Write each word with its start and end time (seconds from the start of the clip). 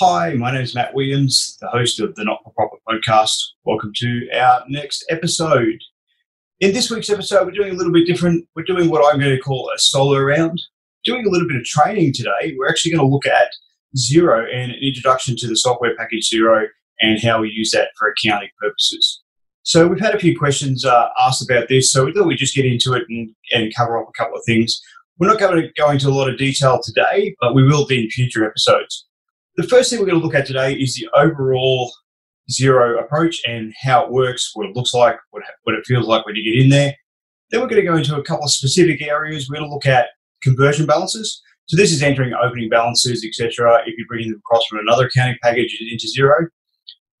Hi, 0.00 0.32
my 0.34 0.52
name 0.52 0.62
is 0.62 0.76
Matt 0.76 0.94
Williams, 0.94 1.58
the 1.60 1.66
host 1.66 1.98
of 1.98 2.14
the 2.14 2.22
Not 2.22 2.38
for 2.44 2.52
Profit 2.52 2.78
podcast. 2.88 3.36
Welcome 3.64 3.90
to 3.96 4.28
our 4.32 4.62
next 4.68 5.04
episode. 5.10 5.80
In 6.60 6.72
this 6.72 6.88
week's 6.88 7.10
episode, 7.10 7.44
we're 7.44 7.50
doing 7.50 7.72
a 7.72 7.76
little 7.76 7.92
bit 7.92 8.06
different. 8.06 8.46
We're 8.54 8.62
doing 8.62 8.90
what 8.90 9.04
I'm 9.04 9.18
going 9.18 9.34
to 9.34 9.42
call 9.42 9.72
a 9.74 9.78
solo 9.80 10.20
round. 10.20 10.62
Doing 11.02 11.26
a 11.26 11.28
little 11.28 11.48
bit 11.48 11.56
of 11.56 11.64
training 11.64 12.12
today. 12.12 12.54
We're 12.56 12.68
actually 12.68 12.92
going 12.92 13.08
to 13.08 13.12
look 13.12 13.26
at 13.26 13.48
Xero 13.96 14.46
and 14.54 14.70
an 14.70 14.78
introduction 14.80 15.34
to 15.38 15.48
the 15.48 15.56
software 15.56 15.96
package 15.96 16.30
Xero 16.32 16.66
and 17.00 17.20
how 17.20 17.40
we 17.40 17.50
use 17.50 17.72
that 17.72 17.88
for 17.98 18.08
accounting 18.08 18.50
purposes. 18.62 19.20
So 19.64 19.88
we've 19.88 19.98
had 19.98 20.14
a 20.14 20.20
few 20.20 20.38
questions 20.38 20.84
uh, 20.84 21.08
asked 21.18 21.42
about 21.42 21.68
this, 21.68 21.90
so 21.90 22.04
we 22.04 22.12
thought 22.12 22.28
we'd 22.28 22.38
just 22.38 22.54
get 22.54 22.66
into 22.66 22.92
it 22.92 23.02
and, 23.08 23.30
and 23.50 23.74
cover 23.74 24.00
up 24.00 24.08
a 24.08 24.16
couple 24.16 24.38
of 24.38 24.44
things. 24.46 24.80
We're 25.18 25.26
not 25.26 25.40
going 25.40 25.60
to 25.60 25.72
go 25.76 25.90
into 25.90 26.06
a 26.06 26.14
lot 26.14 26.30
of 26.30 26.38
detail 26.38 26.78
today, 26.80 27.34
but 27.40 27.52
we 27.52 27.64
will 27.64 27.84
be 27.84 28.04
in 28.04 28.10
future 28.10 28.46
episodes. 28.46 29.07
The 29.58 29.66
first 29.66 29.90
thing 29.90 29.98
we're 29.98 30.06
going 30.06 30.20
to 30.20 30.24
look 30.24 30.36
at 30.36 30.46
today 30.46 30.74
is 30.74 30.94
the 30.94 31.08
overall 31.16 31.92
Xero 32.48 33.02
approach 33.02 33.42
and 33.44 33.74
how 33.82 34.04
it 34.04 34.12
works, 34.12 34.52
what 34.54 34.68
it 34.68 34.76
looks 34.76 34.94
like, 34.94 35.16
what, 35.32 35.42
what 35.64 35.74
it 35.74 35.84
feels 35.84 36.06
like 36.06 36.24
when 36.24 36.36
you 36.36 36.44
get 36.44 36.62
in 36.62 36.70
there. 36.70 36.94
Then 37.50 37.60
we're 37.60 37.66
going 37.66 37.82
to 37.82 37.88
go 37.88 37.96
into 37.96 38.14
a 38.14 38.22
couple 38.22 38.44
of 38.44 38.52
specific 38.52 39.02
areas. 39.02 39.50
We're 39.50 39.58
going 39.58 39.68
to 39.68 39.74
look 39.74 39.84
at 39.84 40.10
conversion 40.44 40.86
balances. 40.86 41.42
So 41.66 41.76
this 41.76 41.90
is 41.90 42.04
entering 42.04 42.34
opening 42.34 42.68
balances, 42.68 43.24
etc. 43.24 43.80
If 43.84 43.98
you're 43.98 44.06
bringing 44.06 44.30
them 44.30 44.38
across 44.38 44.64
from 44.70 44.78
another 44.78 45.06
accounting 45.06 45.38
package 45.42 45.76
into 45.90 46.06
Xero. 46.06 46.46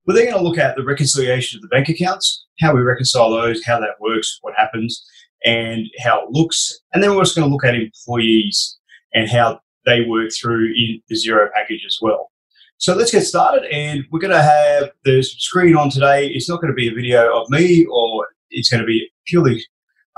We're 0.06 0.14
then 0.14 0.26
going 0.26 0.38
to 0.38 0.48
look 0.48 0.58
at 0.58 0.76
the 0.76 0.84
reconciliation 0.84 1.58
of 1.58 1.62
the 1.62 1.68
bank 1.68 1.88
accounts, 1.88 2.46
how 2.60 2.72
we 2.72 2.82
reconcile 2.82 3.30
those, 3.30 3.64
how 3.64 3.80
that 3.80 4.00
works, 4.00 4.38
what 4.42 4.54
happens, 4.56 5.04
and 5.44 5.86
how 6.04 6.22
it 6.22 6.30
looks. 6.30 6.72
And 6.94 7.02
then 7.02 7.10
we're 7.10 7.18
also 7.18 7.40
going 7.40 7.50
to 7.50 7.52
look 7.52 7.64
at 7.64 7.74
employees 7.74 8.78
and 9.12 9.28
how 9.28 9.58
they 9.88 10.02
work 10.02 10.30
through 10.32 10.66
in 10.76 11.00
the 11.08 11.16
Xero 11.16 11.50
package 11.52 11.84
as 11.86 11.98
well. 12.00 12.30
So 12.76 12.94
let's 12.94 13.10
get 13.10 13.22
started. 13.22 13.64
And 13.72 14.04
we're 14.10 14.20
going 14.20 14.34
to 14.34 14.42
have 14.42 14.90
the 15.04 15.22
screen 15.22 15.76
on 15.76 15.90
today. 15.90 16.28
It's 16.28 16.48
not 16.48 16.60
going 16.60 16.72
to 16.72 16.76
be 16.76 16.88
a 16.88 16.94
video 16.94 17.36
of 17.36 17.50
me, 17.50 17.86
or 17.86 18.28
it's 18.50 18.68
going 18.68 18.80
to 18.80 18.86
be 18.86 19.10
purely 19.26 19.64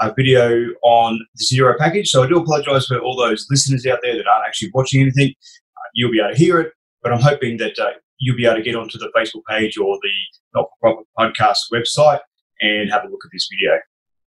a 0.00 0.12
video 0.14 0.68
on 0.82 1.18
the 1.36 1.44
Xero 1.44 1.76
package. 1.78 2.10
So 2.10 2.22
I 2.22 2.26
do 2.26 2.38
apologize 2.38 2.86
for 2.86 2.98
all 2.98 3.16
those 3.16 3.46
listeners 3.50 3.86
out 3.86 4.00
there 4.02 4.16
that 4.16 4.26
aren't 4.26 4.46
actually 4.46 4.70
watching 4.74 5.00
anything. 5.00 5.28
Uh, 5.76 5.88
you'll 5.94 6.12
be 6.12 6.20
able 6.20 6.34
to 6.34 6.38
hear 6.38 6.60
it, 6.60 6.72
but 7.02 7.12
I'm 7.12 7.20
hoping 7.20 7.56
that 7.58 7.78
uh, 7.78 7.92
you'll 8.18 8.36
be 8.36 8.46
able 8.46 8.56
to 8.56 8.62
get 8.62 8.76
onto 8.76 8.98
the 8.98 9.10
Facebook 9.16 9.42
page 9.48 9.78
or 9.78 9.98
the 10.02 10.10
Not 10.54 10.66
for 10.80 10.94
Profit 10.94 11.06
Podcast 11.18 11.58
website 11.72 12.20
and 12.60 12.90
have 12.90 13.04
a 13.04 13.08
look 13.08 13.24
at 13.24 13.30
this 13.32 13.48
video. 13.50 13.78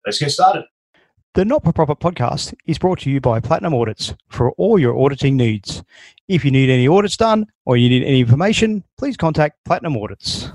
Let's 0.06 0.20
get 0.20 0.32
started. 0.32 0.64
The 1.36 1.44
Not 1.44 1.64
for 1.64 1.74
Profit 1.74 2.00
podcast 2.00 2.54
is 2.68 2.78
brought 2.78 3.00
to 3.00 3.10
you 3.10 3.20
by 3.20 3.40
Platinum 3.40 3.74
Audits 3.74 4.14
for 4.30 4.52
all 4.52 4.78
your 4.78 4.96
auditing 4.96 5.36
needs. 5.36 5.84
If 6.28 6.46
you 6.46 6.52
need 6.52 6.70
any 6.70 6.88
audits 6.88 7.18
done 7.18 7.48
or 7.66 7.76
you 7.76 7.90
need 7.90 8.04
any 8.04 8.20
information, 8.20 8.84
please 9.00 9.18
contact 9.18 9.66
Platinum 9.66 9.98
Audits. 9.98 10.52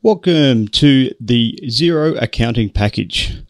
Welcome 0.00 0.68
to 0.68 1.12
the 1.18 1.58
Xero 1.64 2.16
Accounting 2.22 2.70
Package. 2.70 3.42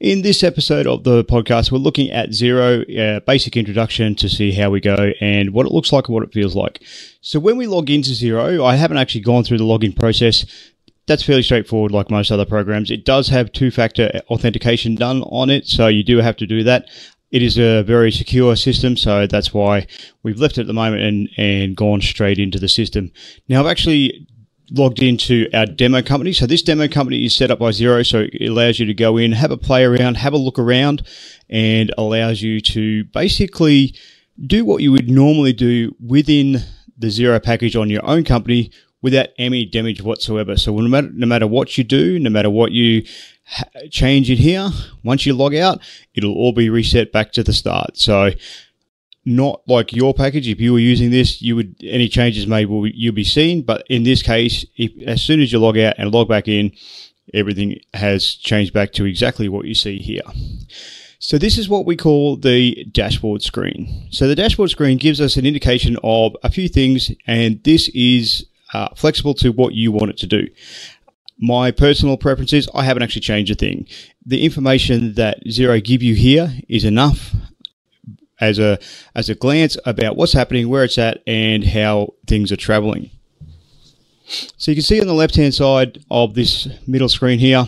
In 0.00 0.22
this 0.22 0.42
episode 0.42 0.88
of 0.88 1.04
the 1.04 1.24
podcast, 1.24 1.70
we're 1.70 1.78
looking 1.78 2.10
at 2.10 2.30
Xero, 2.30 2.84
a 2.98 3.20
basic 3.20 3.56
introduction 3.56 4.16
to 4.16 4.28
see 4.28 4.50
how 4.50 4.70
we 4.70 4.80
go 4.80 5.12
and 5.20 5.52
what 5.52 5.66
it 5.66 5.72
looks 5.72 5.92
like 5.92 6.08
and 6.08 6.14
what 6.14 6.24
it 6.24 6.32
feels 6.32 6.56
like. 6.56 6.82
So, 7.20 7.38
when 7.38 7.56
we 7.56 7.68
log 7.68 7.90
into 7.90 8.10
Xero, 8.10 8.66
I 8.66 8.74
haven't 8.74 8.96
actually 8.96 9.20
gone 9.20 9.44
through 9.44 9.58
the 9.58 9.64
login 9.64 9.94
process. 9.94 10.44
That's 11.06 11.22
fairly 11.22 11.44
straightforward, 11.44 11.92
like 11.92 12.10
most 12.10 12.32
other 12.32 12.44
programs. 12.44 12.90
It 12.90 13.04
does 13.04 13.28
have 13.28 13.52
two 13.52 13.70
factor 13.70 14.20
authentication 14.30 14.96
done 14.96 15.22
on 15.22 15.48
it, 15.48 15.68
so 15.68 15.86
you 15.86 16.02
do 16.02 16.16
have 16.16 16.36
to 16.38 16.46
do 16.46 16.64
that. 16.64 16.88
It 17.30 17.42
is 17.42 17.56
a 17.56 17.82
very 17.82 18.10
secure 18.10 18.56
system, 18.56 18.96
so 18.96 19.28
that's 19.28 19.54
why 19.54 19.86
we've 20.24 20.40
left 20.40 20.58
it 20.58 20.62
at 20.62 20.66
the 20.66 20.72
moment 20.72 21.02
and, 21.02 21.28
and 21.36 21.76
gone 21.76 22.00
straight 22.00 22.40
into 22.40 22.58
the 22.58 22.68
system. 22.68 23.12
Now, 23.48 23.60
I've 23.60 23.70
actually 23.70 24.26
logged 24.76 25.02
into 25.02 25.48
our 25.54 25.66
demo 25.66 26.02
company. 26.02 26.32
So 26.32 26.46
this 26.46 26.62
demo 26.62 26.88
company 26.88 27.24
is 27.24 27.34
set 27.34 27.50
up 27.50 27.58
by 27.58 27.70
Xero, 27.70 28.06
so 28.06 28.26
it 28.32 28.48
allows 28.48 28.78
you 28.78 28.86
to 28.86 28.94
go 28.94 29.16
in, 29.16 29.32
have 29.32 29.50
a 29.50 29.56
play 29.56 29.84
around, 29.84 30.16
have 30.16 30.32
a 30.32 30.38
look 30.38 30.58
around, 30.58 31.06
and 31.48 31.92
allows 31.96 32.42
you 32.42 32.60
to 32.60 33.04
basically 33.04 33.94
do 34.46 34.64
what 34.64 34.82
you 34.82 34.92
would 34.92 35.08
normally 35.08 35.52
do 35.52 35.94
within 36.04 36.62
the 36.96 37.08
Xero 37.08 37.42
package 37.42 37.76
on 37.76 37.90
your 37.90 38.04
own 38.04 38.24
company 38.24 38.70
without 39.02 39.28
any 39.38 39.66
damage 39.66 40.00
whatsoever. 40.02 40.56
So 40.56 40.74
no 40.76 40.88
matter, 40.88 41.10
no 41.12 41.26
matter 41.26 41.46
what 41.46 41.76
you 41.76 41.84
do, 41.84 42.18
no 42.18 42.30
matter 42.30 42.48
what 42.50 42.72
you 42.72 43.04
ha- 43.44 43.68
change 43.90 44.30
in 44.30 44.38
here, 44.38 44.70
once 45.02 45.26
you 45.26 45.34
log 45.34 45.54
out, 45.54 45.80
it'll 46.14 46.32
all 46.32 46.52
be 46.52 46.70
reset 46.70 47.12
back 47.12 47.32
to 47.32 47.42
the 47.42 47.52
start. 47.52 47.98
So 47.98 48.30
not 49.24 49.62
like 49.66 49.92
your 49.92 50.14
package. 50.14 50.48
If 50.48 50.60
you 50.60 50.72
were 50.72 50.78
using 50.78 51.10
this, 51.10 51.40
you 51.40 51.56
would 51.56 51.76
any 51.82 52.08
changes 52.08 52.46
made 52.46 52.66
will 52.66 52.86
you'll 52.86 53.14
be 53.14 53.24
seen. 53.24 53.62
But 53.62 53.86
in 53.88 54.02
this 54.02 54.22
case, 54.22 54.64
if 54.76 54.90
as 55.06 55.22
soon 55.22 55.40
as 55.40 55.52
you 55.52 55.58
log 55.58 55.78
out 55.78 55.94
and 55.98 56.12
log 56.12 56.28
back 56.28 56.48
in, 56.48 56.72
everything 57.32 57.80
has 57.94 58.34
changed 58.34 58.72
back 58.72 58.92
to 58.92 59.04
exactly 59.04 59.48
what 59.48 59.66
you 59.66 59.74
see 59.74 59.98
here. 59.98 60.22
So 61.18 61.38
this 61.38 61.56
is 61.56 61.70
what 61.70 61.86
we 61.86 61.96
call 61.96 62.36
the 62.36 62.84
dashboard 62.92 63.40
screen. 63.42 64.08
So 64.10 64.28
the 64.28 64.34
dashboard 64.34 64.68
screen 64.68 64.98
gives 64.98 65.22
us 65.22 65.36
an 65.36 65.46
indication 65.46 65.96
of 66.04 66.36
a 66.42 66.50
few 66.50 66.68
things, 66.68 67.10
and 67.26 67.64
this 67.64 67.88
is 67.94 68.46
uh, 68.74 68.88
flexible 68.94 69.32
to 69.34 69.50
what 69.50 69.72
you 69.72 69.90
want 69.90 70.10
it 70.10 70.18
to 70.18 70.26
do. 70.26 70.48
My 71.38 71.70
personal 71.70 72.18
preferences, 72.18 72.68
I 72.74 72.84
haven't 72.84 73.02
actually 73.02 73.22
changed 73.22 73.50
a 73.50 73.54
thing. 73.54 73.86
The 74.26 74.44
information 74.44 75.14
that 75.14 75.42
Xero 75.46 75.82
give 75.82 76.02
you 76.02 76.14
here 76.14 76.52
is 76.68 76.84
enough 76.84 77.34
as 78.40 78.58
a 78.58 78.78
as 79.14 79.28
a 79.28 79.34
glance 79.34 79.76
about 79.84 80.16
what's 80.16 80.32
happening, 80.32 80.68
where 80.68 80.84
it's 80.84 80.98
at, 80.98 81.22
and 81.26 81.64
how 81.64 82.14
things 82.26 82.50
are 82.52 82.56
traveling. 82.56 83.10
So 84.26 84.70
you 84.70 84.76
can 84.76 84.82
see 84.82 85.00
on 85.00 85.06
the 85.06 85.14
left 85.14 85.36
hand 85.36 85.54
side 85.54 85.98
of 86.10 86.34
this 86.34 86.68
middle 86.86 87.08
screen 87.08 87.38
here. 87.38 87.66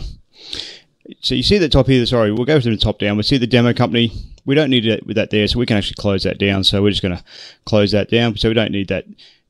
So 1.21 1.35
you 1.35 1.43
see 1.43 1.57
the 1.57 1.69
top 1.69 1.87
here. 1.87 2.05
Sorry, 2.05 2.31
we'll 2.31 2.45
go 2.45 2.59
from 2.59 2.71
the 2.71 2.77
top 2.77 2.99
down. 2.99 3.17
We 3.17 3.23
see 3.23 3.37
the 3.37 3.47
demo 3.47 3.73
company. 3.73 4.11
We 4.45 4.55
don't 4.55 4.69
need 4.69 4.85
it 4.85 5.05
with 5.05 5.15
that 5.15 5.29
there, 5.29 5.47
so 5.47 5.59
we 5.59 5.65
can 5.65 5.77
actually 5.77 5.95
close 5.95 6.23
that 6.23 6.37
down. 6.37 6.63
So 6.63 6.81
we're 6.81 6.89
just 6.89 7.01
going 7.01 7.17
to 7.17 7.23
close 7.65 7.91
that 7.91 8.09
down. 8.09 8.35
So 8.37 8.49
we 8.49 8.53
don't 8.53 8.71
need 8.71 8.87
that. 8.89 9.05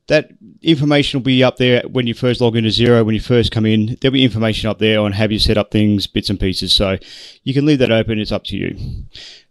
That 0.08 0.30
information 0.62 1.20
will 1.20 1.24
be 1.24 1.44
up 1.44 1.56
there 1.56 1.82
when 1.82 2.06
you 2.06 2.14
first 2.14 2.40
log 2.40 2.56
into 2.56 2.70
Xero. 2.70 3.04
When 3.04 3.14
you 3.14 3.20
first 3.20 3.52
come 3.52 3.66
in, 3.66 3.98
there'll 4.00 4.12
be 4.12 4.24
information 4.24 4.70
up 4.70 4.78
there 4.78 5.00
on 5.00 5.12
how 5.12 5.26
you 5.26 5.38
set 5.38 5.58
up 5.58 5.70
things, 5.70 6.06
bits 6.06 6.30
and 6.30 6.40
pieces. 6.40 6.72
So 6.72 6.96
you 7.44 7.52
can 7.52 7.66
leave 7.66 7.78
that 7.80 7.92
open. 7.92 8.18
It's 8.18 8.32
up 8.32 8.44
to 8.44 8.56
you. 8.56 8.76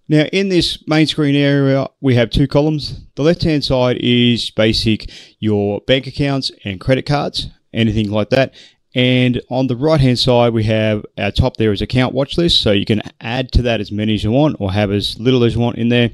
Now, 0.09 0.23
in 0.31 0.47
this 0.47 0.88
main 0.88 1.06
screen 1.06 1.35
area, 1.35 1.88
we 2.00 2.16
have 2.16 2.29
two 2.29 2.47
columns. 2.47 3.01
The 3.16 3.23
left 3.23 3.44
hand 3.44 3.66
side 3.66 3.97
is 4.00 4.51
basic 4.51 5.09
your 5.40 5.81
bank 5.81 6.07
accounts 6.07 6.50
and 6.63 6.79
credit 6.79 7.06
cards, 7.06 7.47
anything 7.73 8.09
like 8.09 8.29
that. 8.29 8.53
And 8.95 9.41
on 9.50 9.68
the 9.68 9.75
right 9.75 10.00
hand 10.00 10.18
side, 10.18 10.53
we 10.53 10.63
have 10.63 11.06
our 11.18 11.31
top 11.31 11.57
there 11.57 11.73
is 11.73 11.81
account 11.81 12.13
watch 12.13 12.38
list. 12.38 12.62
So 12.62 12.72
you 12.72 12.85
can 12.85 13.01
add 13.19 13.51
to 13.51 13.62
that 13.63 13.81
as 13.81 13.91
many 13.91 14.13
as 14.13 14.23
you 14.23 14.31
want 14.31 14.56
or 14.59 14.72
have 14.72 14.91
as 14.91 15.19
little 15.19 15.44
as 15.44 15.56
you 15.56 15.62
want 15.62 15.78
in 15.78 15.90
there. 15.90 16.12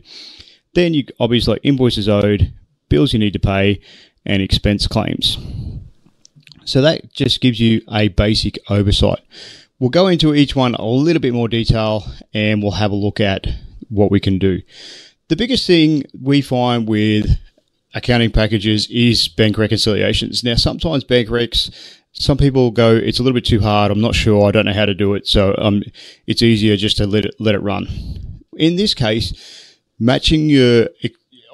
Then 0.74 0.96
you 0.96 1.06
obviously 1.20 1.60
invoices 1.62 2.10
owed, 2.10 2.52
bills 2.90 3.14
you 3.14 3.20
need 3.20 3.34
to 3.34 3.40
pay, 3.40 3.80
and 4.26 4.42
expense 4.42 4.88
claims. 4.88 5.38
So 6.66 6.82
that 6.82 7.14
just 7.14 7.42
gives 7.42 7.60
you 7.60 7.82
a 7.92 8.08
basic 8.08 8.58
oversight. 8.70 9.20
We'll 9.80 9.90
go 9.90 10.08
into 10.08 10.34
each 10.34 10.56
one 10.56 10.74
a 10.76 10.86
little 10.86 11.22
bit 11.22 11.34
more 11.34 11.48
detail 11.48 12.06
and 12.34 12.64
we'll 12.64 12.72
have 12.72 12.92
a 12.92 12.96
look 12.96 13.20
at 13.20 13.48
what 13.90 14.12
we 14.12 14.20
can 14.20 14.38
do. 14.40 14.62
The 15.30 15.36
biggest 15.36 15.66
thing 15.66 16.04
we 16.20 16.42
find 16.42 16.88
with 16.88 17.38
accounting 17.94 18.32
packages 18.32 18.88
is 18.90 19.28
bank 19.28 19.58
reconciliations. 19.58 20.44
Now, 20.44 20.56
sometimes 20.56 21.04
bank 21.04 21.30
recs, 21.30 21.72
some 22.14 22.38
people 22.38 22.72
go, 22.72 22.96
it's 22.96 23.20
a 23.20 23.24
little 23.24 23.36
bit 23.36 23.46
too 23.46 23.60
hard. 23.60 23.92
I'm 23.92 24.02
not 24.02 24.16
sure. 24.16 24.48
I 24.48 24.52
don't 24.52 24.66
know 24.66 24.74
how 24.74 24.86
to 24.86 24.94
do 24.94 25.14
it. 25.14 25.28
So 25.28 25.56
um, 25.58 25.84
it's 26.28 26.42
easier 26.42 26.78
just 26.78 26.98
to 26.98 27.08
let 27.08 27.26
it 27.26 27.36
let 27.40 27.56
it 27.56 27.60
run. 27.60 27.88
In 28.58 28.76
this 28.76 28.94
case, 28.94 29.80
matching 30.00 30.50
your 30.50 30.90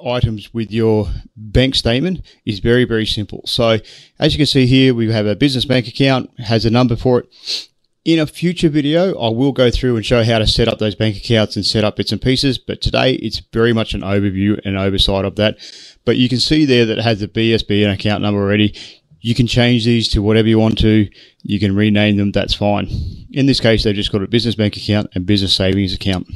items 0.04 0.52
with 0.52 0.70
your 0.70 1.08
bank 1.36 1.74
statement 1.74 2.24
is 2.44 2.58
very 2.58 2.84
very 2.84 3.06
simple. 3.06 3.42
So 3.46 3.78
as 4.18 4.34
you 4.34 4.38
can 4.38 4.46
see 4.46 4.66
here, 4.66 4.94
we 4.94 5.10
have 5.12 5.26
a 5.26 5.36
business 5.36 5.64
bank 5.64 5.88
account 5.88 6.30
has 6.40 6.64
a 6.64 6.70
number 6.70 6.96
for 6.96 7.20
it. 7.20 7.68
In 8.02 8.18
a 8.18 8.26
future 8.26 8.70
video, 8.70 9.14
I 9.18 9.28
will 9.28 9.52
go 9.52 9.70
through 9.70 9.96
and 9.96 10.06
show 10.06 10.24
how 10.24 10.38
to 10.38 10.46
set 10.46 10.68
up 10.68 10.78
those 10.78 10.94
bank 10.94 11.18
accounts 11.18 11.54
and 11.56 11.66
set 11.66 11.84
up 11.84 11.96
bits 11.96 12.12
and 12.12 12.22
pieces, 12.22 12.56
but 12.56 12.80
today 12.80 13.12
it's 13.16 13.40
very 13.52 13.74
much 13.74 13.92
an 13.92 14.00
overview 14.00 14.58
and 14.64 14.78
oversight 14.78 15.26
of 15.26 15.36
that. 15.36 15.58
But 16.06 16.16
you 16.16 16.26
can 16.26 16.40
see 16.40 16.64
there 16.64 16.86
that 16.86 16.96
it 16.96 17.04
has 17.04 17.20
the 17.20 17.28
BSB 17.28 17.84
and 17.84 17.92
account 17.92 18.22
number 18.22 18.40
already. 18.40 18.74
You 19.20 19.34
can 19.34 19.46
change 19.46 19.84
these 19.84 20.08
to 20.12 20.22
whatever 20.22 20.48
you 20.48 20.58
want 20.58 20.78
to. 20.78 21.10
You 21.42 21.60
can 21.60 21.76
rename 21.76 22.16
them. 22.16 22.32
That's 22.32 22.54
fine. 22.54 22.88
In 23.32 23.44
this 23.44 23.60
case, 23.60 23.84
they've 23.84 23.94
just 23.94 24.12
got 24.12 24.22
a 24.22 24.28
business 24.28 24.54
bank 24.54 24.78
account 24.78 25.10
and 25.14 25.26
business 25.26 25.54
savings 25.54 25.92
account. 25.92 26.26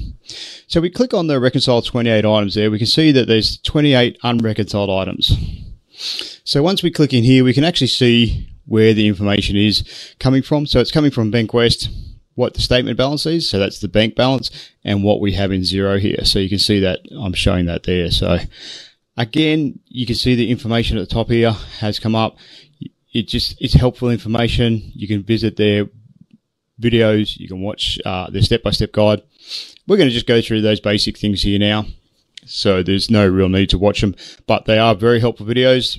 So 0.67 0.83
we 0.83 0.91
click 0.91 1.15
on 1.15 1.29
the 1.29 1.41
reconcile 1.41 1.81
28 1.81 2.27
items 2.27 2.57
there. 2.57 2.71
We 2.71 2.77
can 2.77 2.87
see 2.87 3.11
that 3.13 3.27
there's 3.27 3.57
28 3.57 4.19
unreconciled 4.23 4.91
items. 4.91 5.35
So 6.45 6.63
once 6.63 6.83
we 6.83 6.91
click 6.91 7.15
in 7.15 7.25
here, 7.25 7.43
we 7.43 7.55
can 7.55 7.65
actually 7.65 7.87
see 7.87 8.54
where 8.67 8.95
the 8.95 9.07
information 9.07 9.57
is 9.57 10.15
coming 10.19 10.43
from. 10.43 10.67
So 10.67 10.81
it's 10.81 10.93
coming 10.93 11.11
from 11.11 11.33
Bankwest, 11.33 11.89
what 12.35 12.55
the 12.55 12.61
statement 12.61 12.97
balance 12.97 13.27
is. 13.27 13.49
So 13.49 13.59
that's 13.59 13.81
the 13.81 13.89
bank 13.89 14.15
balance 14.17 14.51
and 14.85 15.05
what 15.05 15.21
we 15.21 15.33
have 15.33 15.53
in 15.53 15.63
Xero 15.63 15.99
here. 15.99 16.25
So 16.25 16.39
you 16.39 16.49
can 16.49 16.59
see 16.59 16.81
that 16.81 17.01
I'm 17.17 17.35
showing 17.35 17.67
that 17.67 17.85
there. 17.85 18.11
So 18.11 18.39
again, 19.17 19.81
you 19.87 20.07
can 20.07 20.15
see 20.15 20.35
the 20.35 20.51
information 20.51 20.99
at 20.99 21.09
the 21.09 21.15
top 21.15 21.29
here 21.29 21.53
has 21.53 21.99
come 21.99 22.15
up 22.15 22.37
it 23.15 23.29
just 23.29 23.59
it's 23.61 23.75
helpful 23.75 24.11
information. 24.11 24.91
You 24.93 25.09
can 25.09 25.23
visit 25.23 25.57
their 25.57 25.87
videos. 26.81 27.39
You 27.39 27.49
can 27.49 27.61
watch 27.61 27.99
uh, 28.05 28.29
their 28.29 28.43
step 28.43 28.63
by 28.63 28.73
step 28.73 28.93
guide. 28.93 29.23
We're 29.87 29.97
going 29.97 30.09
to 30.09 30.15
just 30.15 30.27
go 30.27 30.43
through 30.43 30.63
those 30.63 30.81
basic 30.81 31.17
things 31.17 31.43
here 31.43 31.59
now. 31.59 31.87
So 32.45 32.83
there's 32.83 33.11
no 33.11 33.27
real 33.27 33.49
need 33.49 33.71
to 33.71 33.79
watch 33.79 34.01
them, 34.01 34.15
but 34.47 34.67
they 34.67 34.79
are 34.79 34.95
very 34.95 35.21
helpful 35.21 35.47
videos. 35.47 35.99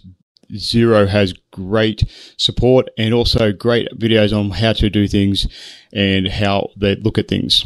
Xero 0.51 1.07
has 1.07 1.33
great 1.51 2.03
support 2.37 2.89
and 2.97 3.13
also 3.13 3.51
great 3.51 3.87
videos 3.97 4.37
on 4.37 4.51
how 4.51 4.73
to 4.73 4.89
do 4.89 5.07
things 5.07 5.47
and 5.93 6.27
how 6.27 6.69
they 6.77 6.95
look 6.95 7.17
at 7.17 7.27
things. 7.27 7.65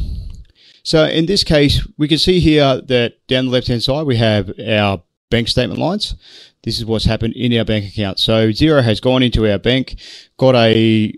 So 0.83 1.05
in 1.05 1.25
this 1.25 1.43
case, 1.43 1.85
we 1.97 2.07
can 2.07 2.17
see 2.17 2.39
here 2.39 2.81
that 2.81 3.15
down 3.27 3.45
the 3.45 3.51
left 3.51 3.67
hand 3.67 3.83
side, 3.83 4.05
we 4.05 4.17
have 4.17 4.51
our 4.59 5.03
bank 5.29 5.47
statement 5.47 5.79
lines 5.79 6.15
this 6.63 6.77
is 6.77 6.85
what's 6.85 7.05
happened 7.05 7.33
in 7.35 7.57
our 7.57 7.65
bank 7.65 7.87
account. 7.87 8.19
So 8.19 8.49
Xero 8.49 8.83
has 8.83 8.99
gone 8.99 9.23
into 9.23 9.49
our 9.49 9.57
bank, 9.57 9.95
got 10.37 10.55
a 10.55 11.13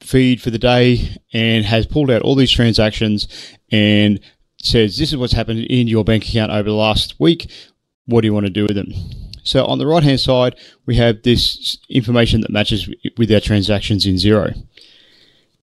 feed 0.00 0.42
for 0.42 0.50
the 0.50 0.58
day, 0.58 1.16
and 1.32 1.64
has 1.64 1.86
pulled 1.86 2.10
out 2.10 2.22
all 2.22 2.34
these 2.34 2.50
transactions 2.50 3.28
and 3.70 4.20
says, 4.60 4.98
This 4.98 5.12
is 5.12 5.16
what's 5.16 5.32
happened 5.32 5.60
in 5.60 5.88
your 5.88 6.04
bank 6.04 6.28
account 6.28 6.50
over 6.50 6.68
the 6.68 6.74
last 6.74 7.18
week. 7.20 7.50
What 8.06 8.22
do 8.22 8.26
you 8.26 8.34
want 8.34 8.46
to 8.46 8.50
do 8.50 8.64
with 8.64 8.74
them? 8.74 8.92
So 9.42 9.64
on 9.66 9.78
the 9.78 9.86
right 9.86 10.02
hand 10.02 10.20
side, 10.20 10.56
we 10.86 10.96
have 10.96 11.22
this 11.22 11.78
information 11.88 12.40
that 12.42 12.50
matches 12.50 12.88
with 13.16 13.32
our 13.32 13.40
transactions 13.40 14.06
in 14.06 14.14
Xero. 14.14 14.54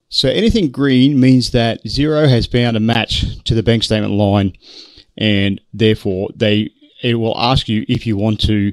So 0.08 0.28
anything 0.28 0.70
green 0.70 1.20
means 1.20 1.50
that 1.50 1.84
Xero 1.84 2.28
has 2.28 2.46
found 2.46 2.76
a 2.76 2.80
match 2.80 3.42
to 3.44 3.54
the 3.54 3.62
bank 3.62 3.82
statement 3.82 4.14
line 4.14 4.56
and 5.16 5.60
therefore 5.74 6.30
they 6.34 6.70
it 7.02 7.14
will 7.14 7.38
ask 7.38 7.68
you 7.68 7.84
if 7.88 8.06
you 8.06 8.16
want 8.16 8.40
to 8.40 8.72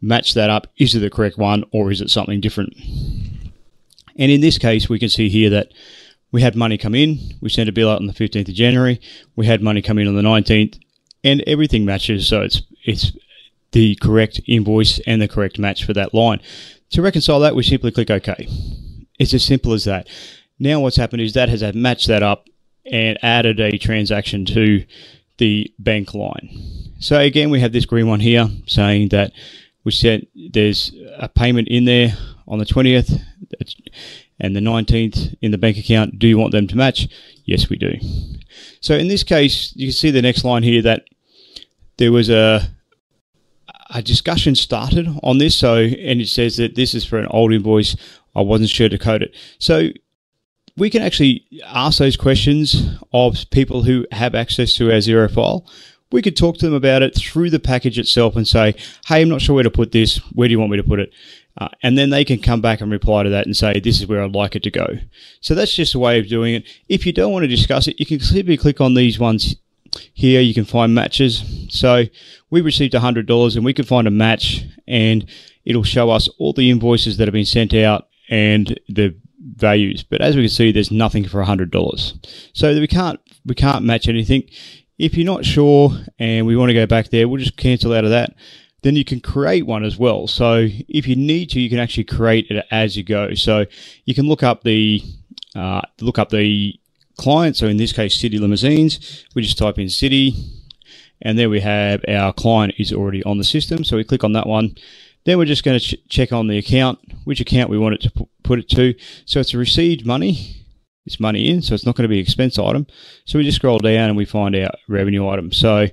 match 0.00 0.34
that 0.34 0.50
up. 0.50 0.68
Is 0.76 0.94
it 0.94 1.00
the 1.00 1.10
correct 1.10 1.38
one 1.38 1.64
or 1.72 1.90
is 1.90 2.00
it 2.00 2.10
something 2.10 2.40
different? 2.40 2.74
And 4.16 4.30
in 4.30 4.40
this 4.40 4.58
case, 4.58 4.88
we 4.88 4.98
can 4.98 5.08
see 5.08 5.28
here 5.28 5.50
that 5.50 5.72
we 6.30 6.42
had 6.42 6.54
money 6.54 6.78
come 6.78 6.94
in. 6.94 7.18
We 7.40 7.48
sent 7.48 7.68
a 7.68 7.72
bill 7.72 7.90
out 7.90 8.00
on 8.00 8.06
the 8.06 8.12
15th 8.12 8.48
of 8.48 8.54
January. 8.54 9.00
We 9.34 9.46
had 9.46 9.62
money 9.62 9.82
come 9.82 9.98
in 9.98 10.06
on 10.06 10.14
the 10.14 10.22
19th 10.22 10.78
and 11.24 11.42
everything 11.46 11.84
matches. 11.84 12.28
So 12.28 12.42
it's, 12.42 12.62
it's 12.84 13.12
the 13.74 13.96
correct 13.96 14.40
invoice 14.46 15.00
and 15.00 15.20
the 15.20 15.28
correct 15.28 15.58
match 15.58 15.84
for 15.84 15.92
that 15.92 16.14
line. 16.14 16.40
To 16.90 17.02
reconcile 17.02 17.40
that, 17.40 17.56
we 17.56 17.64
simply 17.64 17.90
click 17.90 18.08
OK. 18.08 18.48
It's 19.18 19.34
as 19.34 19.44
simple 19.44 19.72
as 19.72 19.84
that. 19.84 20.08
Now 20.60 20.78
what's 20.80 20.96
happened 20.96 21.22
is 21.22 21.34
that 21.34 21.48
has 21.48 21.62
matched 21.74 22.06
that 22.06 22.22
up 22.22 22.46
and 22.90 23.18
added 23.22 23.58
a 23.58 23.76
transaction 23.76 24.44
to 24.46 24.84
the 25.38 25.74
bank 25.80 26.14
line. 26.14 26.48
So 27.00 27.18
again, 27.18 27.50
we 27.50 27.60
have 27.60 27.72
this 27.72 27.84
green 27.84 28.06
one 28.06 28.20
here 28.20 28.48
saying 28.68 29.08
that 29.08 29.32
we 29.82 29.90
said 29.90 30.28
there's 30.34 30.92
a 31.18 31.28
payment 31.28 31.66
in 31.66 31.84
there 31.84 32.16
on 32.46 32.60
the 32.60 32.64
20th 32.64 33.20
and 34.38 34.54
the 34.54 34.60
19th 34.60 35.34
in 35.42 35.50
the 35.50 35.58
bank 35.58 35.78
account. 35.78 36.20
Do 36.20 36.28
you 36.28 36.38
want 36.38 36.52
them 36.52 36.68
to 36.68 36.76
match? 36.76 37.08
Yes, 37.44 37.68
we 37.68 37.76
do. 37.76 37.94
So 38.80 38.94
in 38.94 39.08
this 39.08 39.24
case, 39.24 39.72
you 39.74 39.88
can 39.88 39.92
see 39.92 40.12
the 40.12 40.22
next 40.22 40.44
line 40.44 40.62
here 40.62 40.82
that 40.82 41.04
there 41.96 42.12
was 42.12 42.30
a 42.30 42.70
a 43.94 44.02
discussion 44.02 44.54
started 44.54 45.08
on 45.22 45.38
this. 45.38 45.56
So 45.56 45.76
and 45.76 46.20
it 46.20 46.28
says 46.28 46.56
that 46.58 46.74
this 46.74 46.94
is 46.94 47.04
for 47.04 47.18
an 47.18 47.26
old 47.26 47.52
invoice. 47.52 47.96
I 48.36 48.42
wasn't 48.42 48.70
sure 48.70 48.88
to 48.88 48.98
code 48.98 49.22
it. 49.22 49.34
So 49.58 49.90
we 50.76 50.90
can 50.90 51.02
actually 51.02 51.46
ask 51.66 51.98
those 51.98 52.16
questions 52.16 52.98
of 53.12 53.36
people 53.50 53.84
who 53.84 54.06
have 54.10 54.34
access 54.34 54.74
to 54.74 54.90
our 54.90 54.98
Xero 54.98 55.32
file 55.32 55.66
we 56.14 56.22
could 56.22 56.36
talk 56.36 56.56
to 56.58 56.66
them 56.66 56.74
about 56.74 57.02
it 57.02 57.12
through 57.16 57.50
the 57.50 57.58
package 57.58 57.98
itself 57.98 58.36
and 58.36 58.46
say, 58.46 58.76
hey, 59.06 59.22
I'm 59.22 59.28
not 59.28 59.40
sure 59.40 59.54
where 59.54 59.64
to 59.64 59.70
put 59.70 59.90
this. 59.90 60.18
Where 60.32 60.46
do 60.46 60.52
you 60.52 60.60
want 60.60 60.70
me 60.70 60.76
to 60.76 60.84
put 60.84 61.00
it? 61.00 61.12
Uh, 61.58 61.68
and 61.82 61.98
then 61.98 62.10
they 62.10 62.24
can 62.24 62.40
come 62.40 62.60
back 62.60 62.80
and 62.80 62.90
reply 62.90 63.24
to 63.24 63.30
that 63.30 63.46
and 63.46 63.56
say, 63.56 63.80
this 63.80 64.00
is 64.00 64.06
where 64.06 64.22
I'd 64.22 64.32
like 64.32 64.54
it 64.54 64.62
to 64.62 64.70
go. 64.70 64.86
So 65.40 65.56
that's 65.56 65.74
just 65.74 65.96
a 65.96 65.98
way 65.98 66.20
of 66.20 66.28
doing 66.28 66.54
it. 66.54 66.68
If 66.88 67.04
you 67.04 67.12
don't 67.12 67.32
want 67.32 67.42
to 67.42 67.48
discuss 67.48 67.88
it, 67.88 67.98
you 67.98 68.06
can 68.06 68.20
simply 68.20 68.56
click 68.56 68.80
on 68.80 68.94
these 68.94 69.18
ones 69.18 69.56
here. 70.12 70.40
You 70.40 70.54
can 70.54 70.64
find 70.64 70.94
matches. 70.94 71.44
So 71.70 72.04
we 72.50 72.60
received 72.60 72.94
$100 72.94 73.56
and 73.56 73.64
we 73.64 73.74
can 73.74 73.84
find 73.84 74.06
a 74.06 74.10
match 74.10 74.64
and 74.86 75.26
it'll 75.64 75.82
show 75.82 76.10
us 76.10 76.28
all 76.38 76.52
the 76.52 76.70
invoices 76.70 77.16
that 77.16 77.28
have 77.28 77.32
been 77.32 77.44
sent 77.44 77.74
out 77.74 78.08
and 78.28 78.78
the 78.88 79.16
values. 79.56 80.02
But 80.02 80.20
as 80.20 80.36
we 80.36 80.42
can 80.42 80.50
see, 80.50 80.72
there's 80.72 80.90
nothing 80.90 81.26
for 81.26 81.42
$100. 81.42 82.26
So 82.52 82.74
we 82.74 82.86
can't, 82.86 83.20
we 83.44 83.54
can't 83.54 83.84
match 83.84 84.08
anything. 84.08 84.48
If 84.98 85.16
you're 85.16 85.26
not 85.26 85.44
sure 85.44 85.90
and 86.18 86.46
we 86.46 86.56
want 86.56 86.70
to 86.70 86.74
go 86.74 86.86
back 86.86 87.08
there, 87.08 87.28
we'll 87.28 87.40
just 87.40 87.56
cancel 87.56 87.92
out 87.92 88.04
of 88.04 88.10
that. 88.10 88.34
Then 88.82 88.96
you 88.96 89.04
can 89.04 89.20
create 89.20 89.66
one 89.66 89.82
as 89.82 89.96
well. 89.96 90.26
So 90.26 90.68
if 90.88 91.06
you 91.08 91.16
need 91.16 91.50
to, 91.50 91.60
you 91.60 91.70
can 91.70 91.78
actually 91.78 92.04
create 92.04 92.50
it 92.50 92.66
as 92.70 92.96
you 92.96 93.02
go. 93.02 93.34
So 93.34 93.64
you 94.04 94.14
can 94.14 94.28
look 94.28 94.42
up 94.42 94.62
the 94.62 95.02
uh, 95.54 95.80
look 96.00 96.18
up 96.18 96.30
the 96.30 96.78
client. 97.16 97.56
So 97.56 97.66
in 97.66 97.76
this 97.76 97.92
case, 97.92 98.20
City 98.20 98.38
Limousines. 98.38 99.24
We 99.34 99.42
just 99.42 99.58
type 99.58 99.78
in 99.78 99.88
City, 99.88 100.34
and 101.22 101.38
there 101.38 101.50
we 101.50 101.60
have 101.60 102.04
our 102.08 102.32
client 102.32 102.74
is 102.78 102.92
already 102.92 103.22
on 103.24 103.38
the 103.38 103.44
system. 103.44 103.84
So 103.84 103.96
we 103.96 104.04
click 104.04 104.24
on 104.24 104.32
that 104.32 104.46
one. 104.46 104.76
Then 105.24 105.38
we're 105.38 105.46
just 105.46 105.64
going 105.64 105.78
to 105.78 105.84
ch- 105.96 106.08
check 106.08 106.32
on 106.32 106.48
the 106.48 106.58
account, 106.58 106.98
which 107.24 107.40
account 107.40 107.70
we 107.70 107.78
want 107.78 107.94
it 107.94 108.02
to 108.02 108.28
put 108.42 108.58
it 108.58 108.68
to. 108.70 108.94
So 109.24 109.40
it's 109.40 109.54
a 109.54 109.58
received 109.58 110.04
money 110.04 110.64
It's 111.06 111.20
money 111.20 111.48
in, 111.50 111.60
so 111.62 111.74
it's 111.74 111.84
not 111.84 111.96
going 111.96 112.08
to 112.08 112.14
be 112.14 112.18
expense 112.18 112.58
item. 112.58 112.86
So 113.26 113.38
we 113.38 113.44
just 113.44 113.56
scroll 113.56 113.78
down 113.78 114.08
and 114.08 114.16
we 114.16 114.24
find 114.24 114.56
our 114.56 114.70
revenue 114.88 115.28
item. 115.28 115.52
So 115.52 115.88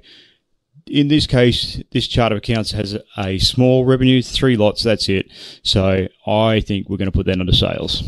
in 0.87 1.09
this 1.09 1.27
case, 1.27 1.81
this 1.91 2.07
chart 2.07 2.31
of 2.31 2.37
accounts 2.37 2.71
has 2.71 2.97
a 3.17 3.37
small 3.39 3.85
revenue, 3.85 4.21
three 4.21 4.55
lots, 4.55 4.83
that's 4.83 5.09
it. 5.09 5.27
So 5.63 6.07
I 6.25 6.61
think 6.61 6.89
we're 6.89 6.97
going 6.97 7.11
to 7.11 7.17
put 7.17 7.25
that 7.25 7.39
under 7.39 7.53
sales. 7.53 8.03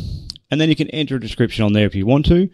And 0.49 0.61
then 0.61 0.69
you 0.69 0.75
can 0.75 0.89
enter 0.91 1.15
a 1.15 1.19
description 1.19 1.65
on 1.65 1.73
there 1.73 1.85
if 1.85 1.95
you 1.95 2.05
want 2.05 2.25
to, 2.27 2.49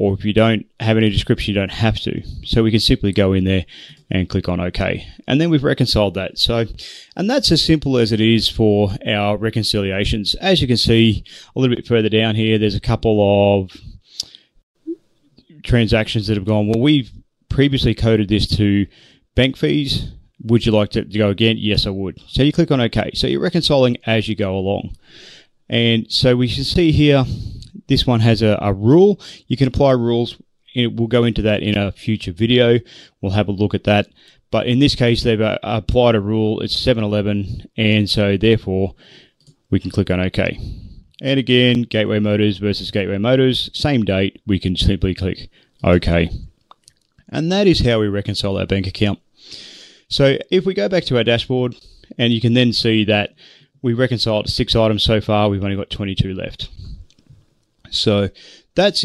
or 0.00 0.14
if 0.14 0.24
you 0.24 0.32
don't 0.32 0.64
have 0.80 0.96
any 0.96 1.10
description, 1.10 1.52
you 1.52 1.60
don't 1.60 1.70
have 1.70 2.00
to. 2.00 2.22
So 2.42 2.62
we 2.62 2.70
can 2.70 2.80
simply 2.80 3.12
go 3.12 3.34
in 3.34 3.44
there 3.44 3.66
and 4.10 4.30
click 4.30 4.48
on 4.48 4.58
OK. 4.58 5.06
And 5.28 5.38
then 5.38 5.50
we've 5.50 5.62
reconciled 5.62 6.14
that. 6.14 6.38
So, 6.38 6.64
and 7.16 7.28
that's 7.28 7.52
as 7.52 7.62
simple 7.62 7.98
as 7.98 8.10
it 8.10 8.18
is 8.18 8.48
for 8.48 8.92
our 9.06 9.36
reconciliations. 9.36 10.34
As 10.36 10.62
you 10.62 10.66
can 10.66 10.78
see 10.78 11.22
a 11.54 11.60
little 11.60 11.76
bit 11.76 11.86
further 11.86 12.08
down 12.08 12.34
here, 12.34 12.56
there's 12.56 12.74
a 12.74 12.80
couple 12.80 13.60
of 13.60 13.76
transactions 15.64 16.28
that 16.28 16.38
have 16.38 16.46
gone, 16.46 16.68
well, 16.68 16.80
we've 16.80 17.10
previously 17.50 17.94
coded 17.94 18.30
this 18.30 18.46
to 18.56 18.86
bank 19.34 19.58
fees. 19.58 20.12
Would 20.44 20.64
you 20.64 20.72
like 20.72 20.92
to, 20.92 21.04
go 21.04 21.28
again? 21.28 21.56
Yes, 21.58 21.86
I 21.86 21.90
would. 21.90 22.18
So 22.26 22.42
you 22.42 22.54
click 22.54 22.70
on 22.70 22.80
OK. 22.80 23.10
So 23.12 23.26
you're 23.26 23.42
reconciling 23.42 23.98
as 24.06 24.30
you 24.30 24.34
go 24.34 24.56
along. 24.56 24.96
And 25.68 26.10
so 26.10 26.36
we 26.36 26.48
can 26.48 26.64
see 26.64 26.90
here, 26.90 27.26
this 27.88 28.06
one 28.06 28.20
has 28.20 28.42
a, 28.42 28.58
a 28.60 28.72
rule. 28.72 29.20
You 29.46 29.56
can 29.56 29.68
apply 29.68 29.92
rules. 29.92 30.36
We'll 30.76 31.08
go 31.08 31.24
into 31.24 31.42
that 31.42 31.62
in 31.62 31.76
a 31.76 31.92
future 31.92 32.32
video. 32.32 32.78
We'll 33.20 33.32
have 33.32 33.48
a 33.48 33.52
look 33.52 33.74
at 33.74 33.84
that. 33.84 34.08
But 34.50 34.66
in 34.66 34.78
this 34.78 34.94
case, 34.94 35.22
they've 35.22 35.40
uh, 35.40 35.58
applied 35.62 36.14
a 36.14 36.20
rule. 36.20 36.60
It's 36.60 36.74
7-Eleven. 36.74 37.68
And 37.76 38.08
so 38.08 38.36
therefore, 38.36 38.94
we 39.70 39.80
can 39.80 39.90
click 39.90 40.10
on 40.10 40.20
OK. 40.20 40.58
And 41.22 41.38
again, 41.38 41.82
Gateway 41.82 42.18
Motors 42.18 42.58
versus 42.58 42.90
Gateway 42.90 43.18
Motors, 43.18 43.70
same 43.74 44.04
date, 44.04 44.40
we 44.46 44.58
can 44.58 44.76
simply 44.76 45.14
click 45.14 45.50
OK. 45.84 46.30
And 47.28 47.52
that 47.52 47.66
is 47.66 47.84
how 47.84 48.00
we 48.00 48.08
reconcile 48.08 48.56
our 48.56 48.66
bank 48.66 48.86
account. 48.86 49.20
So 50.08 50.38
if 50.50 50.64
we 50.64 50.74
go 50.74 50.88
back 50.88 51.04
to 51.04 51.16
our 51.16 51.24
dashboard, 51.24 51.76
and 52.18 52.32
you 52.32 52.40
can 52.40 52.54
then 52.54 52.72
see 52.72 53.04
that 53.04 53.34
we 53.82 53.94
reconciled 53.94 54.48
six 54.48 54.74
items 54.74 55.02
so 55.02 55.20
far, 55.20 55.48
we've 55.48 55.62
only 55.62 55.76
got 55.76 55.90
22 55.90 56.34
left. 56.34 56.68
So 57.90 58.30
that's 58.74 59.04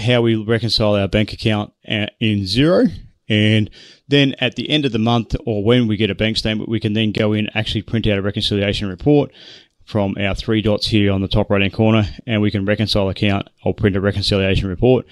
how 0.00 0.22
we 0.22 0.36
reconcile 0.36 0.94
our 0.94 1.08
bank 1.08 1.32
account 1.32 1.72
uh, 1.88 2.06
in 2.20 2.40
Xero. 2.40 2.90
And 3.28 3.70
then 4.08 4.34
at 4.40 4.56
the 4.56 4.68
end 4.68 4.84
of 4.84 4.92
the 4.92 4.98
month, 4.98 5.34
or 5.46 5.64
when 5.64 5.86
we 5.86 5.96
get 5.96 6.10
a 6.10 6.14
bank 6.14 6.36
statement, 6.36 6.68
we 6.68 6.80
can 6.80 6.92
then 6.92 7.12
go 7.12 7.32
in 7.32 7.48
actually 7.54 7.82
print 7.82 8.06
out 8.06 8.18
a 8.18 8.22
reconciliation 8.22 8.88
report 8.88 9.32
from 9.84 10.16
our 10.18 10.34
three 10.34 10.62
dots 10.62 10.86
here 10.88 11.12
on 11.12 11.20
the 11.20 11.28
top 11.28 11.50
right 11.50 11.60
hand 11.60 11.72
corner 11.72 12.04
and 12.26 12.40
we 12.40 12.50
can 12.50 12.64
reconcile 12.64 13.08
account 13.08 13.48
or 13.64 13.74
print 13.74 13.96
a 13.96 14.00
reconciliation 14.00 14.68
report 14.68 15.04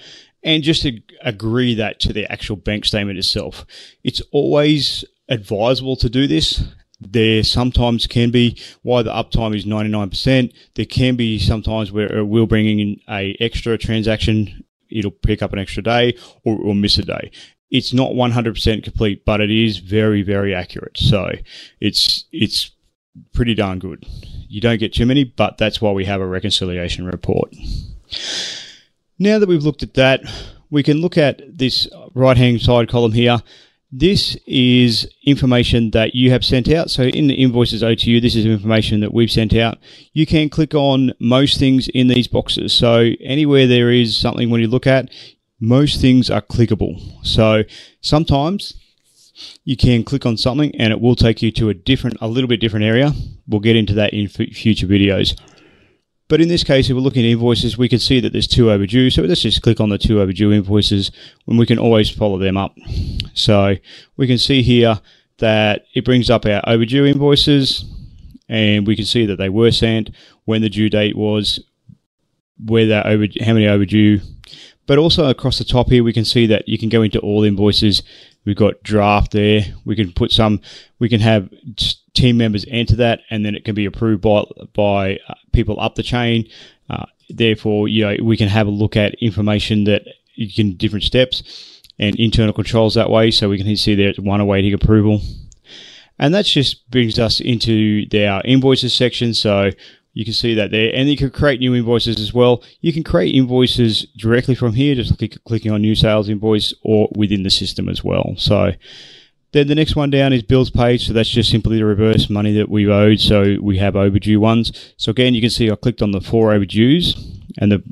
and 0.43 0.63
just 0.63 0.81
to 0.81 0.99
agree 1.21 1.75
that 1.75 1.99
to 1.99 2.13
the 2.13 2.29
actual 2.31 2.55
bank 2.55 2.85
statement 2.85 3.17
itself. 3.17 3.65
It's 4.03 4.21
always 4.31 5.05
advisable 5.29 5.95
to 5.97 6.09
do 6.09 6.27
this 6.27 6.63
there 7.01 7.43
sometimes 7.43 8.07
can 8.07 8.31
be 8.31 8.57
why 8.83 9.01
the 9.01 9.11
uptime 9.11 9.55
is 9.55 9.65
99%. 9.65 10.53
There 10.75 10.85
can 10.85 11.15
be 11.15 11.39
sometimes 11.39 11.91
where 11.91 12.15
it 12.15 12.25
will 12.25 12.45
bring 12.45 12.79
in 12.79 12.99
a 13.09 13.35
extra 13.39 13.77
transaction. 13.77 14.63
It'll 14.89 15.11
pick 15.11 15.41
up 15.41 15.53
an 15.53 15.59
extra 15.59 15.83
day 15.83 16.15
or, 16.43 16.57
or 16.57 16.75
miss 16.75 16.97
a 16.97 17.03
day. 17.03 17.31
It's 17.69 17.93
not 17.93 18.11
100% 18.11 18.83
complete, 18.83 19.25
but 19.25 19.41
it 19.41 19.49
is 19.49 19.77
very, 19.77 20.21
very 20.21 20.53
accurate. 20.53 20.97
So 20.97 21.31
it's, 21.79 22.25
it's 22.31 22.71
pretty 23.33 23.55
darn 23.55 23.79
good. 23.79 24.05
You 24.47 24.61
don't 24.61 24.79
get 24.79 24.93
too 24.93 25.05
many, 25.05 25.23
but 25.23 25.57
that's 25.57 25.81
why 25.81 25.91
we 25.91 26.05
have 26.05 26.21
a 26.21 26.27
reconciliation 26.27 27.05
report. 27.05 27.55
Now 29.17 29.39
that 29.39 29.47
we've 29.47 29.63
looked 29.63 29.83
at 29.83 29.93
that, 29.93 30.21
we 30.69 30.83
can 30.83 30.97
look 30.97 31.17
at 31.17 31.41
this 31.57 31.87
right 32.13 32.37
hand 32.37 32.61
side 32.61 32.89
column 32.89 33.11
here. 33.11 33.41
This 33.93 34.37
is 34.47 35.05
information 35.25 35.91
that 35.91 36.15
you 36.15 36.31
have 36.31 36.45
sent 36.45 36.71
out. 36.71 36.89
So 36.89 37.03
in 37.03 37.27
the 37.27 37.33
invoices 37.33 37.83
owed 37.83 37.99
to 37.99 38.09
you, 38.09 38.21
this 38.21 38.37
is 38.37 38.45
information 38.45 39.01
that 39.01 39.13
we've 39.13 39.29
sent 39.29 39.53
out. 39.53 39.79
You 40.13 40.25
can 40.25 40.49
click 40.49 40.73
on 40.73 41.11
most 41.19 41.59
things 41.59 41.89
in 41.89 42.07
these 42.07 42.27
boxes. 42.27 42.71
So 42.71 43.11
anywhere 43.19 43.67
there 43.67 43.91
is 43.91 44.15
something 44.15 44.49
when 44.49 44.61
you 44.61 44.67
look 44.67 44.87
at, 44.87 45.11
most 45.59 45.99
things 45.99 46.29
are 46.29 46.41
clickable. 46.41 47.01
So 47.25 47.63
sometimes 47.99 48.75
you 49.65 49.75
can 49.75 50.05
click 50.05 50.25
on 50.25 50.37
something 50.37 50.73
and 50.79 50.93
it 50.93 51.01
will 51.01 51.17
take 51.17 51.41
you 51.41 51.51
to 51.51 51.67
a 51.67 51.73
different, 51.73 52.17
a 52.21 52.27
little 52.29 52.47
bit 52.47 52.61
different 52.61 52.85
area. 52.85 53.11
We'll 53.45 53.59
get 53.59 53.75
into 53.75 53.93
that 53.95 54.13
in 54.13 54.29
future 54.29 54.87
videos. 54.87 55.37
But 56.31 56.39
in 56.39 56.47
this 56.47 56.63
case, 56.63 56.89
if 56.89 56.95
we're 56.95 57.01
looking 57.01 57.25
at 57.25 57.31
invoices, 57.31 57.77
we 57.77 57.89
can 57.89 57.99
see 57.99 58.21
that 58.21 58.31
there's 58.31 58.47
two 58.47 58.71
overdue. 58.71 59.09
So 59.09 59.21
let's 59.23 59.41
just 59.41 59.61
click 59.61 59.81
on 59.81 59.89
the 59.89 59.97
two 59.97 60.21
overdue 60.21 60.53
invoices 60.53 61.11
and 61.45 61.59
we 61.59 61.65
can 61.65 61.77
always 61.77 62.09
follow 62.09 62.37
them 62.37 62.55
up. 62.55 62.73
So 63.33 63.75
we 64.15 64.27
can 64.27 64.37
see 64.37 64.61
here 64.61 65.01
that 65.39 65.87
it 65.93 66.05
brings 66.05 66.29
up 66.29 66.45
our 66.45 66.61
overdue 66.65 67.05
invoices 67.05 67.83
and 68.47 68.87
we 68.87 68.95
can 68.95 69.03
see 69.03 69.25
that 69.25 69.39
they 69.39 69.49
were 69.49 69.71
sent, 69.71 70.11
when 70.45 70.61
the 70.61 70.69
due 70.69 70.89
date 70.89 71.17
was, 71.17 71.59
where 72.63 72.87
that 72.87 73.07
over, 73.07 73.25
how 73.41 73.51
many 73.51 73.67
overdue. 73.67 74.21
But 74.87 74.99
also 74.99 75.27
across 75.27 75.57
the 75.57 75.65
top 75.65 75.89
here, 75.89 76.01
we 76.01 76.13
can 76.13 76.23
see 76.23 76.45
that 76.45 76.65
you 76.65 76.77
can 76.77 76.87
go 76.87 77.01
into 77.01 77.19
all 77.19 77.43
invoices 77.43 78.03
We've 78.45 78.55
got 78.55 78.81
draft 78.81 79.31
there. 79.31 79.61
We 79.85 79.95
can 79.95 80.11
put 80.11 80.31
some. 80.31 80.61
We 80.99 81.09
can 81.09 81.19
have 81.21 81.49
team 82.13 82.37
members 82.37 82.65
enter 82.67 82.95
that, 82.97 83.21
and 83.29 83.45
then 83.45 83.55
it 83.55 83.65
can 83.65 83.75
be 83.75 83.85
approved 83.85 84.21
by 84.21 84.43
by 84.73 85.19
uh, 85.27 85.35
people 85.51 85.79
up 85.79 85.95
the 85.95 86.03
chain. 86.03 86.47
Uh, 86.89 87.05
therefore, 87.29 87.87
you 87.87 88.03
know, 88.03 88.15
we 88.23 88.37
can 88.37 88.49
have 88.49 88.67
a 88.67 88.71
look 88.71 88.95
at 88.95 89.15
information 89.15 89.85
that 89.85 90.03
you 90.35 90.51
can 90.53 90.75
different 90.75 91.03
steps 91.03 91.81
and 91.99 92.15
internal 92.19 92.53
controls 92.53 92.95
that 92.95 93.09
way. 93.09 93.31
So 93.31 93.49
we 93.49 93.57
can 93.57 93.75
see 93.77 93.95
there 93.95 94.09
it's 94.09 94.19
one 94.19 94.41
awaiting 94.41 94.73
approval, 94.73 95.21
and 96.19 96.33
that 96.33 96.45
just 96.45 96.89
brings 96.91 97.17
us 97.19 97.39
into 97.39 98.05
our 98.13 98.41
invoices 98.43 98.93
section. 98.93 99.33
So 99.33 99.71
you 100.13 100.25
can 100.25 100.33
see 100.33 100.53
that 100.55 100.71
there, 100.71 100.91
and 100.93 101.09
you 101.09 101.15
can 101.15 101.29
create 101.29 101.61
new 101.61 101.73
invoices 101.73 102.19
as 102.19 102.33
well. 102.33 102.61
You 102.81 102.91
can 102.91 103.03
create 103.03 103.33
invoices 103.33 104.05
directly 104.17 104.55
from 104.55 104.73
here, 104.73 104.95
just 104.95 105.17
click, 105.17 105.37
clicking 105.45 105.71
on 105.71 105.81
new 105.81 105.95
sales 105.95 106.27
invoice 106.27 106.73
or 106.83 107.07
within 107.15 107.43
the 107.43 107.49
system 107.49 107.87
as 107.87 108.03
well. 108.03 108.33
So 108.37 108.73
then 109.53 109.67
the 109.67 109.75
next 109.75 109.95
one 109.95 110.09
down 110.09 110.33
is 110.33 110.43
bills 110.43 110.69
paid. 110.69 111.01
So 111.01 111.13
that's 111.13 111.29
just 111.29 111.49
simply 111.49 111.77
the 111.77 111.85
reverse 111.85 112.29
money 112.29 112.53
that 112.53 112.69
we've 112.69 112.89
owed. 112.89 113.19
So 113.19 113.57
we 113.61 113.77
have 113.77 113.95
overdue 113.95 114.39
ones. 114.39 114.93
So 114.97 115.11
again, 115.11 115.33
you 115.33 115.41
can 115.41 115.49
see 115.49 115.69
I 115.69 115.75
clicked 115.75 116.01
on 116.01 116.11
the 116.11 116.21
four 116.21 116.51
overdues 116.51 117.15
and 117.57 117.71
the 117.71 117.83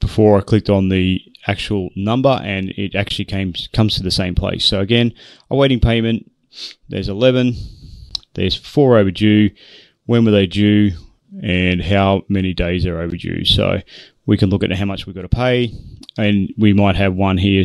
before 0.00 0.38
I 0.38 0.40
clicked 0.40 0.70
on 0.70 0.88
the 0.88 1.20
actual 1.46 1.90
number 1.94 2.40
and 2.42 2.70
it 2.70 2.94
actually 2.94 3.26
came 3.26 3.54
comes 3.72 3.96
to 3.96 4.02
the 4.02 4.10
same 4.10 4.34
place. 4.34 4.64
So 4.64 4.80
again, 4.80 5.12
awaiting 5.50 5.80
payment. 5.80 6.30
There's 6.88 7.08
11. 7.08 7.54
There's 8.34 8.54
four 8.54 8.96
overdue 8.96 9.50
when 10.06 10.24
were 10.24 10.30
they 10.30 10.46
due, 10.46 10.92
and 11.42 11.82
how 11.82 12.22
many 12.28 12.54
days 12.54 12.84
they're 12.84 13.00
overdue. 13.00 13.44
So 13.44 13.82
we 14.24 14.36
can 14.36 14.50
look 14.50 14.64
at 14.64 14.72
how 14.72 14.84
much 14.84 15.06
we've 15.06 15.14
got 15.14 15.22
to 15.22 15.28
pay, 15.28 15.72
and 16.16 16.52
we 16.56 16.72
might 16.72 16.96
have 16.96 17.14
one 17.14 17.38
here 17.38 17.64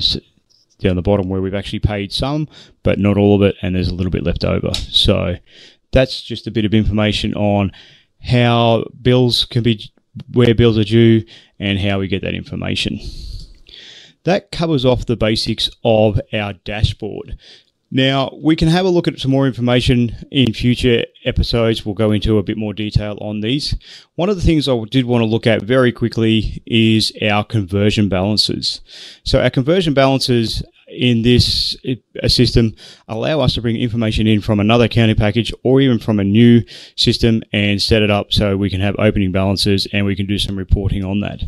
down 0.82 0.96
the 0.96 1.02
bottom 1.02 1.30
where 1.30 1.42
we've 1.42 1.56
actually 1.56 1.80
paid 1.80 2.12
some, 2.12 2.48
but 2.84 3.00
not 3.00 3.18
all 3.18 3.36
of 3.36 3.42
it, 3.42 3.56
and 3.62 3.76
there's 3.76 3.90
a 3.90 3.96
little 3.96 4.12
bit 4.12 4.24
left 4.24 4.44
over. 4.44 4.74
So 4.74 5.38
that's 5.92 6.22
just 6.22 6.48
a 6.48 6.52
bit 6.52 6.66
of 6.66 6.74
information 6.74 7.34
on 7.36 7.72
how 8.24 8.86
bills 9.02 9.46
can 9.46 9.64
be, 9.64 9.92
where 10.34 10.54
bills 10.54 10.78
are 10.78 10.84
due, 10.84 11.24
and 11.60 11.80
how 11.80 12.00
we 12.00 12.08
get 12.08 12.22
that 12.24 12.36
information. 12.36 13.00
That 14.24 14.52
covers 14.52 14.86
off 14.86 15.06
the 15.06 15.18
basics 15.18 15.70
of 15.84 16.20
our 16.34 16.54
dashboard. 16.54 17.38
Now, 17.94 18.34
we 18.42 18.56
can 18.56 18.70
have 18.70 18.86
a 18.86 18.90
look 18.90 19.10
at 19.10 19.20
some 19.20 19.32
more 19.32 19.46
information 19.46 20.16
in 20.32 20.54
future 20.54 21.04
episodes. 21.26 21.86
We'll 21.86 21.94
go 21.94 22.12
into 22.12 22.38
a 22.38 22.44
bit 22.44 22.58
more 22.58 22.74
detail 22.74 23.18
on 23.20 23.42
these. 23.42 23.76
One 24.16 24.30
of 24.30 24.38
the 24.38 24.42
things 24.42 24.70
I 24.70 24.84
did 24.90 25.06
want 25.06 25.24
to 25.24 25.26
look 25.26 25.46
at 25.46 25.62
very 25.62 25.92
quickly 25.92 26.64
is 26.66 27.12
our 27.22 27.44
conversion 27.44 28.08
balances. 28.08 28.80
So, 29.26 29.42
our 29.42 29.50
conversion 29.50 29.94
balances 29.94 30.64
in 30.88 31.22
this 31.22 31.76
system 32.28 32.76
allow 33.08 33.40
us 33.42 33.54
to 33.56 33.62
bring 33.62 33.76
information 33.76 34.28
in 34.28 34.42
from 34.42 34.60
another 34.60 34.86
accounting 34.86 35.16
package 35.16 35.54
or 35.64 35.82
even 35.82 36.00
from 36.00 36.20
a 36.20 36.24
new 36.24 36.62
system 36.96 37.44
and 37.54 37.82
set 37.82 38.02
it 38.02 38.12
up 38.12 38.32
so 38.32 38.58
we 38.58 38.70
can 38.70 38.82
have 38.82 38.96
opening 39.00 39.32
balances 39.32 39.88
and 39.94 40.06
we 40.06 40.16
can 40.16 40.26
do 40.26 40.38
some 40.38 40.58
reporting 40.58 41.04
on 41.04 41.20
that. 41.22 41.44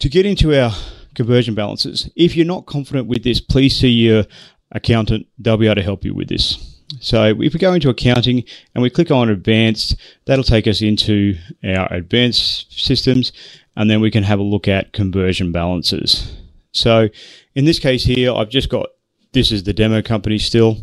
To 0.00 0.08
get 0.08 0.26
into 0.26 0.56
our 0.56 0.72
conversion 1.14 1.54
balances, 1.54 2.10
if 2.14 2.36
you're 2.36 2.46
not 2.46 2.66
confident 2.66 3.08
with 3.08 3.24
this, 3.24 3.40
please 3.40 3.76
see 3.76 3.90
your 3.90 4.24
accountant, 4.72 5.26
they'll 5.38 5.56
be 5.56 5.66
able 5.66 5.76
to 5.76 5.82
help 5.82 6.04
you 6.04 6.14
with 6.14 6.28
this. 6.28 6.78
So 7.00 7.24
if 7.24 7.52
we 7.52 7.60
go 7.60 7.74
into 7.74 7.90
accounting 7.90 8.44
and 8.74 8.82
we 8.82 8.90
click 8.90 9.10
on 9.10 9.28
advanced, 9.28 9.96
that'll 10.24 10.44
take 10.44 10.66
us 10.66 10.80
into 10.80 11.36
our 11.64 11.92
advanced 11.92 12.72
systems 12.72 13.32
and 13.76 13.90
then 13.90 14.00
we 14.00 14.10
can 14.10 14.24
have 14.24 14.38
a 14.38 14.42
look 14.42 14.68
at 14.68 14.92
conversion 14.92 15.52
balances. 15.52 16.32
So 16.72 17.08
in 17.54 17.64
this 17.64 17.78
case 17.78 18.04
here, 18.04 18.32
I've 18.32 18.48
just 18.48 18.70
got, 18.70 18.88
this 19.32 19.52
is 19.52 19.64
the 19.64 19.72
demo 19.72 20.02
company 20.02 20.38
still. 20.38 20.78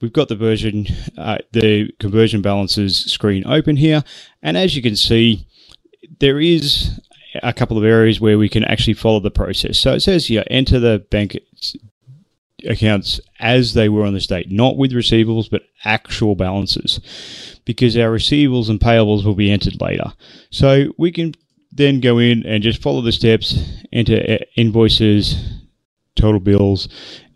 We've 0.00 0.12
got 0.12 0.28
the 0.28 0.36
version, 0.36 0.86
uh, 1.18 1.38
the 1.52 1.90
conversion 1.98 2.42
balances 2.42 2.98
screen 2.98 3.44
open 3.46 3.76
here. 3.76 4.04
And 4.42 4.56
as 4.56 4.76
you 4.76 4.82
can 4.82 4.96
see, 4.96 5.46
there 6.20 6.40
is 6.40 7.00
a 7.42 7.52
couple 7.52 7.76
of 7.76 7.84
areas 7.84 8.20
where 8.20 8.38
we 8.38 8.48
can 8.48 8.64
actually 8.64 8.94
follow 8.94 9.20
the 9.20 9.30
process. 9.30 9.78
So 9.78 9.92
it 9.94 10.00
says 10.00 10.26
here, 10.26 10.44
enter 10.48 10.78
the 10.78 11.04
bank 11.10 11.36
accounts 12.68 13.20
as 13.40 13.74
they 13.74 13.88
were 13.88 14.04
on 14.04 14.14
this 14.14 14.26
date, 14.26 14.50
not 14.50 14.76
with 14.76 14.92
receivables, 14.92 15.50
but 15.50 15.62
actual 15.84 16.34
balances, 16.34 17.00
because 17.64 17.96
our 17.96 18.10
receivables 18.10 18.68
and 18.68 18.80
payables 18.80 19.24
will 19.24 19.34
be 19.34 19.50
entered 19.50 19.80
later. 19.80 20.12
So 20.50 20.86
we 20.98 21.12
can 21.12 21.34
then 21.72 22.00
go 22.00 22.18
in 22.18 22.46
and 22.46 22.62
just 22.62 22.82
follow 22.82 23.00
the 23.00 23.12
steps, 23.12 23.58
enter 23.92 24.38
invoices, 24.56 25.36
total 26.14 26.40
bills, 26.40 26.88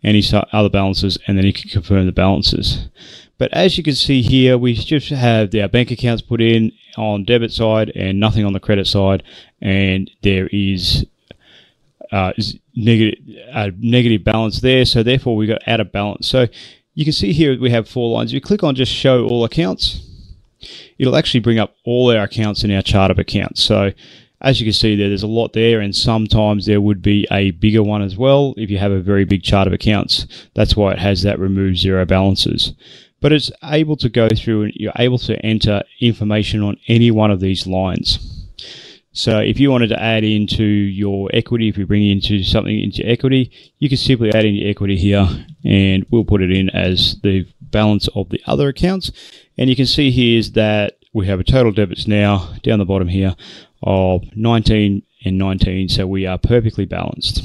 any 0.03 0.23
other 0.53 0.69
balances, 0.69 1.17
and 1.27 1.37
then 1.37 1.45
you 1.45 1.53
can 1.53 1.69
confirm 1.69 2.05
the 2.05 2.11
balances. 2.11 2.87
But 3.37 3.53
as 3.53 3.77
you 3.77 3.83
can 3.83 3.95
see 3.95 4.21
here, 4.21 4.57
we 4.57 4.73
just 4.73 5.09
have 5.09 5.53
our 5.55 5.67
bank 5.69 5.91
accounts 5.91 6.21
put 6.21 6.41
in 6.41 6.71
on 6.97 7.23
debit 7.23 7.51
side 7.53 7.91
and 7.95 8.19
nothing 8.19 8.45
on 8.45 8.53
the 8.53 8.59
credit 8.59 8.87
side, 8.87 9.23
and 9.61 10.09
there 10.23 10.47
is 10.51 11.05
uh, 12.11 12.33
negative, 12.75 13.23
uh, 13.53 13.71
negative 13.77 14.23
balance 14.23 14.61
there. 14.61 14.85
So 14.85 15.03
therefore 15.03 15.35
we 15.35 15.47
got 15.47 15.67
out 15.67 15.79
of 15.79 15.91
balance. 15.91 16.27
So 16.27 16.47
you 16.93 17.05
can 17.05 17.13
see 17.13 17.33
here 17.33 17.59
we 17.59 17.69
have 17.71 17.87
four 17.87 18.11
lines. 18.11 18.31
If 18.31 18.35
you 18.35 18.41
click 18.41 18.63
on 18.63 18.75
just 18.75 18.91
show 18.91 19.25
all 19.27 19.43
accounts, 19.43 20.01
it'll 20.97 21.15
actually 21.15 21.39
bring 21.39 21.59
up 21.59 21.75
all 21.85 22.11
our 22.11 22.23
accounts 22.23 22.63
in 22.63 22.71
our 22.71 22.81
chart 22.81 23.11
of 23.11 23.19
accounts. 23.19 23.63
So 23.63 23.91
as 24.41 24.59
you 24.59 24.65
can 24.65 24.73
see 24.73 24.95
there, 24.95 25.09
there's 25.09 25.23
a 25.23 25.27
lot 25.27 25.53
there, 25.53 25.81
and 25.81 25.93
sometimes 25.93 26.65
there 26.65 26.79
would 26.79 27.01
be 27.01 27.27
a 27.29 27.51
bigger 27.51 27.83
one 27.83 28.01
as 28.01 28.17
well 28.17 28.53
if 28.57 28.69
you 28.69 28.77
have 28.77 28.91
a 28.91 29.01
very 29.01 29.25
big 29.25 29.43
chart 29.43 29.67
of 29.67 29.73
accounts. 29.73 30.27
That's 30.53 30.75
why 30.77 30.93
it 30.93 30.99
has 30.99 31.23
that 31.23 31.39
remove 31.39 31.77
zero 31.77 32.05
balances. 32.05 32.73
But 33.21 33.33
it's 33.33 33.51
able 33.63 33.97
to 33.97 34.07
go 34.07 34.29
through 34.29 34.63
and 34.63 34.73
you're 34.75 34.93
able 34.97 35.17
to 35.19 35.37
enter 35.45 35.83
information 35.99 36.63
on 36.63 36.77
any 36.87 37.11
one 37.11 37.31
of 37.31 37.41
these 37.41 37.67
lines. 37.67 38.38
So 39.19 39.39
if 39.39 39.59
you 39.59 39.69
wanted 39.69 39.89
to 39.89 40.01
add 40.01 40.23
into 40.23 40.63
your 40.63 41.29
equity, 41.33 41.67
if 41.67 41.77
you 41.77 41.85
bring 41.85 42.07
into 42.07 42.41
something 42.41 42.79
into 42.79 43.05
equity, 43.05 43.51
you 43.77 43.89
can 43.89 43.97
simply 43.97 44.33
add 44.33 44.45
in 44.45 44.55
your 44.55 44.69
equity 44.69 44.95
here 44.95 45.27
and 45.65 46.05
we'll 46.09 46.23
put 46.23 46.41
it 46.41 46.53
in 46.53 46.69
as 46.69 47.19
the 47.21 47.45
balance 47.59 48.07
of 48.15 48.29
the 48.29 48.41
other 48.47 48.69
accounts. 48.69 49.11
And 49.57 49.69
you 49.69 49.75
can 49.75 49.87
see 49.87 50.09
here 50.09 50.39
is 50.39 50.53
that 50.53 50.99
we 51.13 51.27
have 51.27 51.41
a 51.41 51.43
total 51.43 51.73
debits 51.73 52.07
now 52.07 52.55
down 52.63 52.79
the 52.79 52.85
bottom 52.85 53.09
here 53.09 53.35
of 53.83 54.23
19 54.37 55.03
and 55.25 55.37
19. 55.37 55.89
So 55.89 56.07
we 56.07 56.25
are 56.25 56.37
perfectly 56.37 56.85
balanced. 56.85 57.43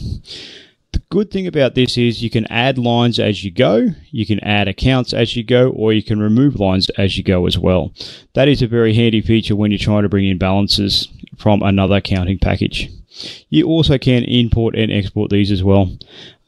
The 0.95 1.03
good 1.11 1.33
thing 1.33 1.49
about 1.49 1.75
this 1.75 1.99
is 1.99 2.23
you 2.23 2.31
can 2.31 2.47
add 2.53 2.79
lines 2.79 3.19
as 3.19 3.43
you 3.43 3.51
go, 3.51 3.89
you 4.13 4.25
can 4.25 4.39
add 4.45 4.69
accounts 4.69 5.13
as 5.13 5.35
you 5.35 5.43
go, 5.43 5.71
or 5.71 5.93
you 5.93 6.05
can 6.05 6.21
remove 6.21 6.61
lines 6.61 6.89
as 6.91 7.19
you 7.19 7.25
go 7.25 7.47
as 7.47 7.59
well. 7.59 7.93
That 8.35 8.47
is 8.47 8.63
a 8.63 8.69
very 8.69 8.95
handy 8.95 9.21
feature 9.21 9.57
when 9.57 9.73
you're 9.73 9.79
trying 9.79 10.05
to 10.05 10.09
bring 10.09 10.25
in 10.25 10.39
balances 10.39 11.09
from 11.37 11.65
another 11.65 11.97
accounting 11.97 12.39
package. 12.39 12.91
You 13.49 13.67
also 13.67 13.99
can 13.99 14.23
import 14.23 14.77
and 14.77 14.93
export 14.93 15.31
these 15.31 15.51
as 15.51 15.65
well. 15.65 15.99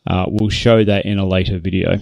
Uh, 0.07 0.27
we'll 0.29 0.51
show 0.51 0.85
that 0.85 1.07
in 1.07 1.19
a 1.19 1.27
later 1.27 1.59
video. 1.59 1.99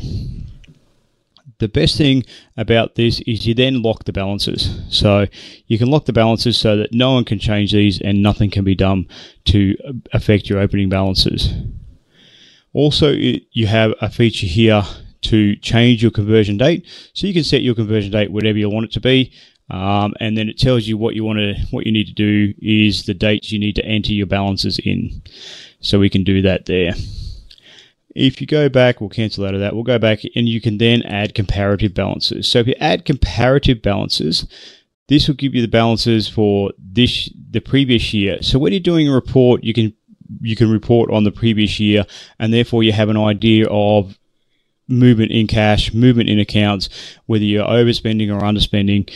The 1.61 1.69
best 1.69 1.97
thing 1.97 2.25
about 2.59 2.97
this 2.97 3.21
is 3.21 3.47
you 3.47 3.55
then 3.55 3.81
lock 3.81 4.05
the 4.05 4.13
balances. 4.13 4.83
So 4.91 5.29
you 5.67 5.79
can 5.79 5.91
lock 5.91 6.05
the 6.05 6.13
balances 6.13 6.59
so 6.59 6.77
that 6.77 6.93
no 6.93 7.15
one 7.15 7.25
can 7.25 7.39
change 7.39 7.73
these 7.73 8.03
and 8.03 8.23
nothing 8.23 8.51
can 8.51 8.65
be 8.65 8.75
done 8.75 9.09
to 9.47 9.77
affect 10.13 10.51
your 10.51 10.59
opening 10.59 10.91
balances. 10.91 11.55
Also, 12.75 13.13
you 13.13 13.67
have 13.67 13.95
a 14.01 14.11
feature 14.11 14.47
here 14.47 14.83
to 15.23 15.57
change 15.57 16.03
your 16.03 16.11
conversion 16.11 16.59
date. 16.59 16.87
So 17.15 17.27
you 17.27 17.33
can 17.33 17.45
set 17.45 17.63
your 17.63 17.75
conversion 17.75 18.13
date 18.13 18.31
whatever 18.31 18.59
you 18.59 18.69
want 18.69 18.87
it 18.87 18.93
to 18.93 19.01
be. 19.01 19.33
Um, 19.71 20.13
and 20.21 20.37
then 20.37 20.49
it 20.49 20.59
tells 20.59 20.87
you 20.87 20.99
what 20.99 21.15
you 21.15 21.25
want 21.25 21.39
to, 21.39 21.55
what 21.71 21.87
you 21.87 21.93
need 21.93 22.07
to 22.09 22.13
do 22.13 22.53
is 22.59 23.05
the 23.05 23.15
dates 23.15 23.51
you 23.51 23.59
need 23.59 23.77
to 23.77 23.85
enter 23.85 24.13
your 24.13 24.27
balances 24.27 24.79
in. 24.85 25.23
So 25.81 25.99
we 25.99 26.11
can 26.11 26.25
do 26.25 26.43
that 26.43 26.67
there. 26.67 26.93
If 28.15 28.41
you 28.41 28.47
go 28.47 28.69
back, 28.69 29.01
we'll 29.01 29.11
cancel 29.11 29.47
out 29.47 29.55
of 29.55 29.61
that. 29.61 29.75
We'll 29.75 29.83
go 29.83 29.99
back 29.99 30.21
and 30.37 30.49
you 30.49 30.61
can 30.61 30.79
then 30.79 31.03
add 31.03 31.35
comparative 31.35 31.95
balances. 31.95 32.47
So 32.49 32.59
if 32.59 32.67
you 32.67 32.75
add 32.79 33.05
comparative 33.05 33.83
balances, 33.83 34.47
this 35.09 35.27
will 35.27 35.35
give 35.35 35.55
you 35.55 35.63
the 35.63 35.69
balances 35.69 36.29
for 36.29 36.73
this 36.79 37.31
the 37.51 37.61
previous 37.61 38.13
year. 38.13 38.43
So 38.43 38.59
when 38.59 38.73
you're 38.73 38.81
doing 38.81 39.09
a 39.09 39.13
report, 39.13 39.63
you 39.65 39.75
can 39.75 39.95
you 40.41 40.57
can 40.57 40.71
report 40.71 41.11
on 41.11 41.25
the 41.25 41.33
previous 41.33 41.79
year, 41.79 42.05
and 42.39 42.53
therefore 42.53 42.83
you 42.83 42.93
have 42.93 43.09
an 43.09 43.17
idea 43.17 43.67
of 43.69 44.19
movement 44.89 45.33
in 45.33 45.47
cash, 45.47 45.95
movement 45.95 46.29
in 46.29 46.39
accounts, 46.39 46.89
whether 47.27 47.45
you're 47.45 47.67
overspending 47.67 48.35
or 48.35 48.43
underspending, 48.43 49.11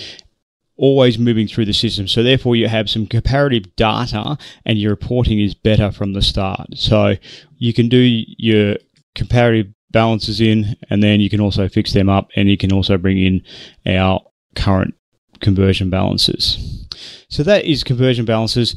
always 0.76 1.18
moving 1.18 1.48
through 1.48 1.64
the 1.64 1.72
system. 1.72 2.06
So 2.08 2.22
therefore 2.22 2.56
you 2.56 2.68
have 2.68 2.88
some 2.88 3.06
comparative 3.06 3.74
data 3.76 4.38
and 4.64 4.78
your 4.78 4.90
reporting 4.90 5.40
is 5.40 5.54
better 5.54 5.90
from 5.90 6.12
the 6.12 6.22
start. 6.22 6.68
So 6.74 7.16
you 7.56 7.74
can 7.74 7.88
do 7.88 7.98
your 7.98 8.76
comparative 9.14 9.66
balances 9.90 10.40
in, 10.40 10.76
and 10.88 11.02
then 11.02 11.20
you 11.20 11.28
can 11.28 11.40
also 11.40 11.68
fix 11.68 11.92
them 11.92 12.08
up, 12.08 12.28
and 12.36 12.48
you 12.48 12.56
can 12.56 12.72
also 12.72 12.96
bring 12.96 13.18
in 13.18 13.42
our 13.86 14.20
current 14.54 14.94
conversion 15.40 15.90
balances. 15.90 16.86
So 17.28 17.42
that 17.42 17.64
is 17.64 17.84
conversion 17.84 18.24
balances. 18.24 18.76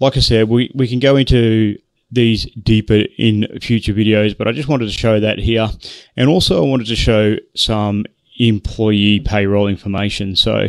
Like 0.00 0.16
I 0.16 0.20
said, 0.20 0.48
we, 0.48 0.72
we 0.74 0.88
can 0.88 0.98
go 0.98 1.16
into 1.16 1.78
these 2.10 2.46
deeper 2.56 3.04
in 3.18 3.46
future 3.60 3.92
videos, 3.92 4.36
but 4.36 4.48
I 4.48 4.52
just 4.52 4.68
wanted 4.68 4.86
to 4.86 4.92
show 4.92 5.20
that 5.20 5.38
here. 5.38 5.68
And 6.16 6.28
also 6.28 6.64
I 6.64 6.66
wanted 6.66 6.88
to 6.88 6.96
show 6.96 7.36
some 7.54 8.06
employee 8.38 9.20
payroll 9.20 9.68
information. 9.68 10.34
So 10.34 10.68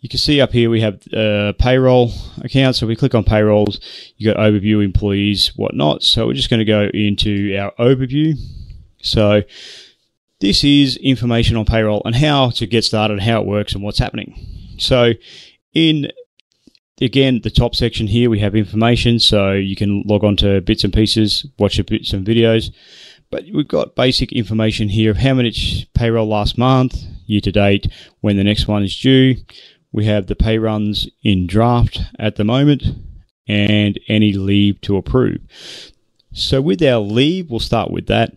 you 0.00 0.08
can 0.08 0.18
see 0.18 0.40
up 0.40 0.52
here 0.52 0.70
we 0.70 0.80
have 0.82 1.02
uh, 1.12 1.54
payroll 1.58 2.12
account. 2.42 2.76
So 2.76 2.86
we 2.86 2.94
click 2.94 3.14
on 3.14 3.24
payrolls, 3.24 3.80
you 4.16 4.32
got 4.32 4.36
overview, 4.36 4.84
employees, 4.84 5.52
whatnot. 5.56 6.02
So 6.02 6.26
we're 6.26 6.34
just 6.34 6.50
going 6.50 6.60
to 6.60 6.64
go 6.64 6.88
into 6.94 7.56
our 7.58 7.72
overview. 7.78 8.36
So 9.02 9.42
this 10.40 10.62
is 10.62 10.96
information 10.98 11.56
on 11.56 11.64
payroll 11.64 12.02
and 12.04 12.14
how 12.14 12.50
to 12.50 12.66
get 12.66 12.84
started, 12.84 13.20
how 13.20 13.40
it 13.40 13.46
works, 13.46 13.72
and 13.72 13.82
what's 13.82 13.98
happening. 13.98 14.76
So 14.78 15.14
in 15.74 16.12
again 17.00 17.40
the 17.42 17.50
top 17.50 17.74
section 17.74 18.06
here 18.06 18.30
we 18.30 18.40
have 18.40 18.54
information, 18.54 19.18
so 19.18 19.52
you 19.52 19.76
can 19.76 20.02
log 20.06 20.24
on 20.24 20.36
to 20.38 20.60
bits 20.60 20.84
and 20.84 20.92
pieces, 20.92 21.46
watch 21.58 21.78
a 21.78 21.84
bits 21.84 22.12
and 22.12 22.26
videos. 22.26 22.72
But 23.30 23.44
we've 23.52 23.68
got 23.68 23.94
basic 23.94 24.32
information 24.32 24.88
here 24.88 25.10
of 25.10 25.18
how 25.18 25.34
much 25.34 25.86
payroll 25.94 26.28
last 26.28 26.56
month, 26.56 26.96
year 27.26 27.42
to 27.42 27.52
date, 27.52 27.86
when 28.20 28.36
the 28.36 28.44
next 28.44 28.66
one 28.66 28.82
is 28.82 28.98
due. 28.98 29.36
We 29.92 30.04
have 30.06 30.26
the 30.26 30.36
pay 30.36 30.58
runs 30.58 31.08
in 31.22 31.46
draft 31.46 32.00
at 32.18 32.36
the 32.36 32.44
moment 32.44 32.84
and 33.46 33.98
any 34.08 34.32
leave 34.32 34.80
to 34.82 34.96
approve. 34.96 35.40
So 36.32 36.60
with 36.60 36.82
our 36.82 37.00
leave, 37.00 37.50
we'll 37.50 37.60
start 37.60 37.90
with 37.90 38.06
that. 38.06 38.34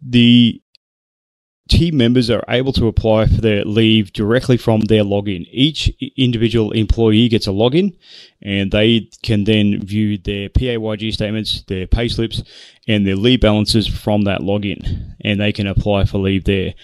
The 0.00 0.61
team 1.68 1.96
members 1.96 2.28
are 2.28 2.44
able 2.48 2.72
to 2.72 2.88
apply 2.88 3.26
for 3.26 3.40
their 3.40 3.64
leave 3.64 4.12
directly 4.12 4.56
from 4.56 4.80
their 4.80 5.04
login. 5.04 5.46
Each 5.50 5.88
individual 6.16 6.72
employee 6.72 7.28
gets 7.28 7.46
a 7.46 7.50
login 7.50 7.96
and 8.40 8.72
they 8.72 9.08
can 9.22 9.44
then 9.44 9.80
view 9.80 10.18
their 10.18 10.48
PAYG 10.48 11.12
statements, 11.12 11.62
their 11.62 11.86
pay 11.86 12.08
slips, 12.08 12.42
and 12.88 13.06
their 13.06 13.16
leave 13.16 13.40
balances 13.40 13.86
from 13.86 14.22
that 14.22 14.40
login 14.40 15.14
and 15.20 15.40
they 15.40 15.52
can 15.52 15.66
apply 15.66 16.04
for 16.04 16.18
leave 16.18 16.44
there. 16.44 16.74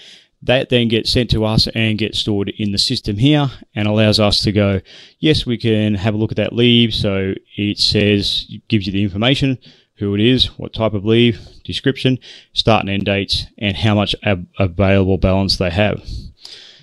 That 0.41 0.69
then 0.69 0.87
gets 0.87 1.11
sent 1.11 1.29
to 1.31 1.43
us 1.43 1.67
and 1.75 1.97
gets 1.97 2.19
stored 2.19 2.49
in 2.57 2.71
the 2.71 2.77
system 2.77 3.17
here 3.17 3.51
and 3.75 3.87
allows 3.87 4.21
us 4.21 4.41
to 4.43 4.53
go, 4.53 4.79
yes, 5.19 5.45
we 5.45 5.57
can 5.57 5.95
have 5.95 6.13
a 6.13 6.17
look 6.17 6.31
at 6.31 6.37
that 6.37 6.53
leave. 6.53 6.93
So 6.93 7.33
it 7.57 7.77
says, 7.77 8.49
gives 8.69 8.87
you 8.87 8.93
the 8.93 9.03
information, 9.03 9.57
who 9.99 10.15
it 10.15 10.21
is, 10.21 10.57
what 10.57 10.73
type 10.73 10.93
of 10.93 11.05
leave, 11.05 11.39
description, 11.63 12.17
start 12.53 12.81
and 12.81 12.89
end 12.89 13.05
dates, 13.05 13.45
and 13.57 13.77
how 13.77 13.95
much 13.95 14.15
ab- 14.23 14.47
available 14.57 15.17
balance 15.17 15.57
they 15.57 15.69
have. 15.69 16.01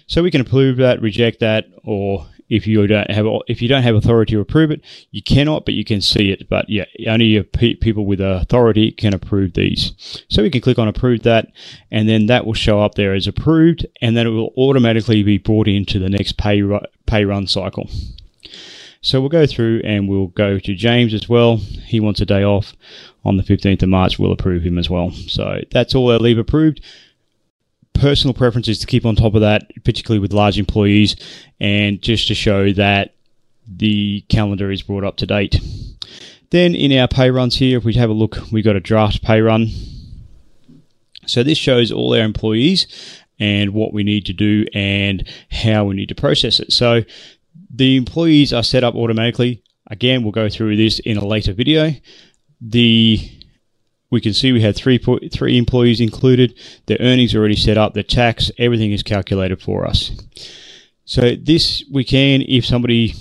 So 0.07 0.23
we 0.23 0.31
can 0.31 0.41
approve 0.41 0.77
that, 0.77 1.03
reject 1.03 1.41
that, 1.41 1.67
or 1.83 2.27
if 2.49 2.67
you 2.67 2.87
don't 2.87 3.11
have 3.11 3.27
if 3.49 3.61
you 3.61 3.69
don't 3.69 3.83
have 3.83 3.97
authority 3.97 4.35
to 4.35 4.41
approve 4.41 4.71
it, 4.71 4.81
you 5.11 5.23
cannot, 5.23 5.65
but 5.65 5.75
you 5.75 5.85
can 5.85 6.01
see 6.01 6.31
it. 6.31 6.49
But 6.49 6.69
yeah, 6.69 6.85
only 7.09 7.43
pe- 7.43 7.75
people 7.75 8.07
with 8.07 8.21
authority 8.21 8.93
can 8.93 9.15
approve 9.15 9.55
these. 9.55 9.93
So 10.29 10.43
we 10.43 10.51
can 10.51 10.61
click 10.61 10.79
on 10.79 10.89
approve 10.89 11.23
that, 11.23 11.49
and 11.91 12.09
then 12.09 12.27
that 12.27 12.47
will 12.47 12.55
show 12.55 12.81
up 12.81 12.95
there 12.95 13.15
as 13.15 13.27
approved, 13.27 13.87
and 14.01 14.17
then 14.17 14.27
it 14.27 14.31
will 14.31 14.53
automatically 14.57 15.23
be 15.23 15.39
brought 15.39 15.69
into 15.69 15.99
the 15.99 16.09
next 16.09 16.37
pay 16.39 16.63
pay 17.07 17.25
run 17.25 17.47
cycle. 17.47 17.91
So 19.01 19.21
we'll 19.21 19.29
go 19.29 19.47
through 19.47 19.83
and 19.85 20.09
we'll 20.09 20.29
go 20.29 20.59
to 20.59 20.75
James 20.75 21.15
as 21.15 21.29
well. 21.29 21.57
He 21.57 22.01
wants 22.01 22.21
a 22.21 22.27
day 22.27 22.43
off 22.43 22.75
on 23.25 23.37
the 23.37 23.43
15th 23.43 23.83
of 23.83 23.89
March. 23.89 24.19
We'll 24.19 24.33
approve 24.33 24.63
him 24.63 24.79
as 24.79 24.91
well. 24.91 25.11
So 25.13 25.61
that's 25.71 25.95
all 25.95 26.11
our 26.11 26.19
leave 26.19 26.39
approved 26.39 26.81
personal 27.97 28.35
preference 28.35 28.69
is 28.69 28.79
to 28.79 28.87
keep 28.87 29.05
on 29.05 29.17
top 29.17 29.35
of 29.35 29.41
that, 29.41 29.71
particularly 29.85 30.21
with 30.21 30.33
large 30.33 30.59
employees, 30.59 31.17
and 31.61 32.01
just 32.03 32.29
to 32.29 32.35
show 32.35 32.73
that 32.73 33.15
the 33.67 34.25
calendar 34.29 34.71
is 34.71 34.83
brought 34.83 35.05
up 35.05 35.17
to 35.17 35.27
date. 35.27 35.61
Then 36.51 36.75
in 36.75 36.97
our 36.97 37.09
pay 37.09 37.31
runs 37.31 37.57
here, 37.57 37.79
if 37.79 37.85
we 37.85 37.95
have 37.95 38.11
a 38.11 38.15
look, 38.15 38.39
we've 38.53 38.65
got 38.65 38.77
a 38.77 38.81
draft 38.81 39.23
pay 39.23 39.41
run. 39.41 39.69
So 41.27 41.43
this 41.43 41.59
shows 41.59 41.91
all 41.91 42.15
our 42.15 42.23
employees 42.23 42.87
and 43.39 43.75
what 43.75 43.93
we 43.93 44.05
need 44.05 44.25
to 44.27 44.33
do 44.33 44.65
and 44.73 45.29
how 45.51 45.85
we 45.85 45.97
need 45.97 46.09
to 46.09 46.15
process 46.15 46.61
it. 46.61 46.73
So 46.73 47.03
the 47.71 47.97
employees 47.97 48.53
are 48.53 48.63
set 48.63 48.85
up 48.85 48.95
automatically. 48.95 49.63
Again, 49.89 50.23
we'll 50.23 50.33
go 50.33 50.49
through 50.49 50.77
this 50.77 50.99
in 51.01 51.17
a 51.17 51.25
later 51.25 51.53
video. 51.53 51.93
The 52.61 53.31
we 54.11 54.21
can 54.21 54.33
see 54.33 54.53
we 54.53 54.63
had 54.63 54.77
three 54.77 54.99
three 54.99 55.59
employees 55.59 56.01
included. 56.01 56.59
The 56.87 57.01
earnings 57.01 57.35
are 57.35 57.39
already 57.39 57.57
set 57.57 57.77
up. 57.77 57.95
The 57.95 58.03
tax, 58.03 58.51
everything 58.59 58.93
is 58.93 59.03
calculated 59.03 59.61
for 59.61 59.87
us. 59.87 60.11
So 61.05 61.37
this 61.37 61.85
we 61.93 62.05
can, 62.05 62.43
if 62.43 62.65
somebody 62.65 63.15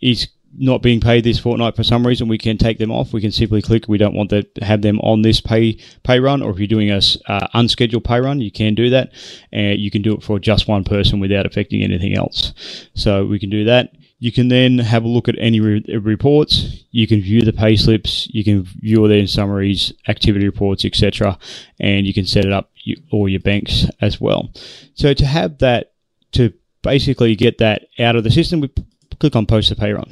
is 0.00 0.28
not 0.58 0.82
being 0.82 1.00
paid 1.00 1.24
this 1.24 1.38
fortnight 1.38 1.76
for 1.76 1.84
some 1.84 2.06
reason, 2.06 2.28
we 2.28 2.38
can 2.38 2.58
take 2.58 2.78
them 2.78 2.90
off. 2.90 3.12
We 3.12 3.20
can 3.20 3.32
simply 3.32 3.62
click. 3.62 3.88
We 3.88 3.98
don't 3.98 4.14
want 4.14 4.30
to 4.30 4.46
have 4.62 4.82
them 4.82 5.00
on 5.00 5.22
this 5.22 5.40
pay 5.40 5.78
pay 6.02 6.20
run, 6.20 6.42
or 6.42 6.50
if 6.50 6.58
you're 6.58 6.66
doing 6.66 6.90
a 6.90 7.00
uh, 7.26 7.46
unscheduled 7.54 8.04
pay 8.04 8.20
run, 8.20 8.40
you 8.40 8.50
can 8.50 8.74
do 8.74 8.90
that, 8.90 9.12
and 9.52 9.78
you 9.78 9.90
can 9.90 10.02
do 10.02 10.14
it 10.14 10.22
for 10.22 10.38
just 10.38 10.68
one 10.68 10.84
person 10.84 11.20
without 11.20 11.46
affecting 11.46 11.82
anything 11.82 12.16
else. 12.16 12.52
So 12.94 13.26
we 13.26 13.38
can 13.38 13.50
do 13.50 13.64
that. 13.64 13.92
You 14.18 14.32
can 14.32 14.48
then 14.48 14.78
have 14.78 15.04
a 15.04 15.08
look 15.08 15.28
at 15.28 15.36
any 15.38 15.60
re- 15.60 15.84
reports. 16.00 16.84
You 16.90 17.06
can 17.06 17.20
view 17.20 17.42
the 17.42 17.52
pay 17.52 17.76
slips. 17.76 18.28
You 18.30 18.44
can 18.44 18.62
view 18.62 19.06
their 19.08 19.26
summaries, 19.26 19.92
activity 20.08 20.46
reports, 20.46 20.84
etc. 20.86 21.38
And 21.78 22.06
you 22.06 22.14
can 22.14 22.24
set 22.24 22.46
it 22.46 22.52
up 22.52 22.70
you, 22.76 22.96
all 23.10 23.28
your 23.28 23.40
banks 23.40 23.86
as 24.00 24.18
well. 24.18 24.50
So 24.94 25.12
to 25.12 25.26
have 25.26 25.58
that, 25.58 25.92
to 26.32 26.52
basically 26.82 27.36
get 27.36 27.58
that 27.58 27.88
out 27.98 28.16
of 28.16 28.24
the 28.24 28.30
system, 28.30 28.60
we 28.60 28.70
click 29.18 29.36
on 29.36 29.46
post 29.46 29.68
the 29.68 29.76
pay 29.76 29.92
run. 29.92 30.10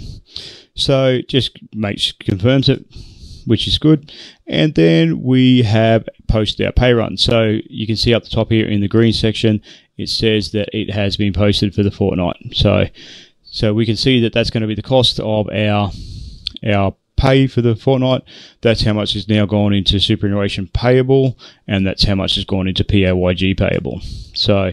So 0.74 1.20
just 1.22 1.58
makes 1.72 2.12
confirms 2.12 2.68
it, 2.68 2.84
which 3.46 3.68
is 3.68 3.78
good. 3.78 4.12
And 4.46 4.74
then 4.74 5.22
we 5.22 5.62
have 5.62 6.08
posted 6.28 6.66
our 6.66 6.72
pay 6.72 6.92
run. 6.92 7.16
So 7.16 7.58
you 7.68 7.86
can 7.86 7.96
see 7.96 8.14
up 8.14 8.24
the 8.24 8.30
top 8.30 8.50
here 8.50 8.66
in 8.66 8.80
the 8.80 8.88
green 8.88 9.12
section, 9.12 9.62
it 9.96 10.08
says 10.08 10.52
that 10.52 10.68
it 10.76 10.90
has 10.90 11.16
been 11.16 11.32
posted 11.32 11.74
for 11.74 11.82
the 11.82 11.90
fortnight. 11.90 12.36
So 12.52 12.86
so 13.42 13.72
we 13.72 13.86
can 13.86 13.96
see 13.96 14.20
that 14.20 14.32
that's 14.32 14.50
going 14.50 14.62
to 14.62 14.66
be 14.66 14.74
the 14.74 14.82
cost 14.82 15.20
of 15.20 15.48
our 15.50 15.92
our 16.66 16.94
pay 17.16 17.46
for 17.46 17.62
the 17.62 17.76
fortnight. 17.76 18.22
That's 18.62 18.82
how 18.82 18.92
much 18.92 19.14
is 19.14 19.28
now 19.28 19.46
gone 19.46 19.72
into 19.72 20.00
superannuation 20.00 20.68
payable, 20.68 21.38
and 21.66 21.86
that's 21.86 22.04
how 22.04 22.16
much 22.16 22.34
has 22.34 22.44
gone 22.44 22.66
into 22.66 22.84
PAYG 22.84 23.56
payable. 23.56 24.00
So 24.34 24.72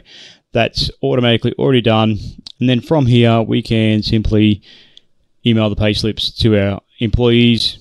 that's 0.51 0.89
automatically 1.03 1.53
already 1.53 1.81
done. 1.81 2.17
And 2.61 2.69
then 2.69 2.79
from 2.79 3.07
here, 3.07 3.41
we 3.41 3.61
can 3.61 4.03
simply 4.03 4.61
email 5.45 5.69
the 5.69 5.75
pay 5.75 5.93
slips 5.93 6.29
to 6.37 6.57
our 6.57 6.81
employees 6.99 7.79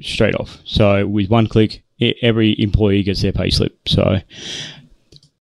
straight 0.00 0.34
off. 0.34 0.58
So 0.64 1.06
with 1.06 1.30
one 1.30 1.48
click, 1.48 1.82
every 2.22 2.54
employee 2.60 3.02
gets 3.02 3.22
their 3.22 3.32
pay 3.32 3.48
slip. 3.48 3.76
So 3.88 4.18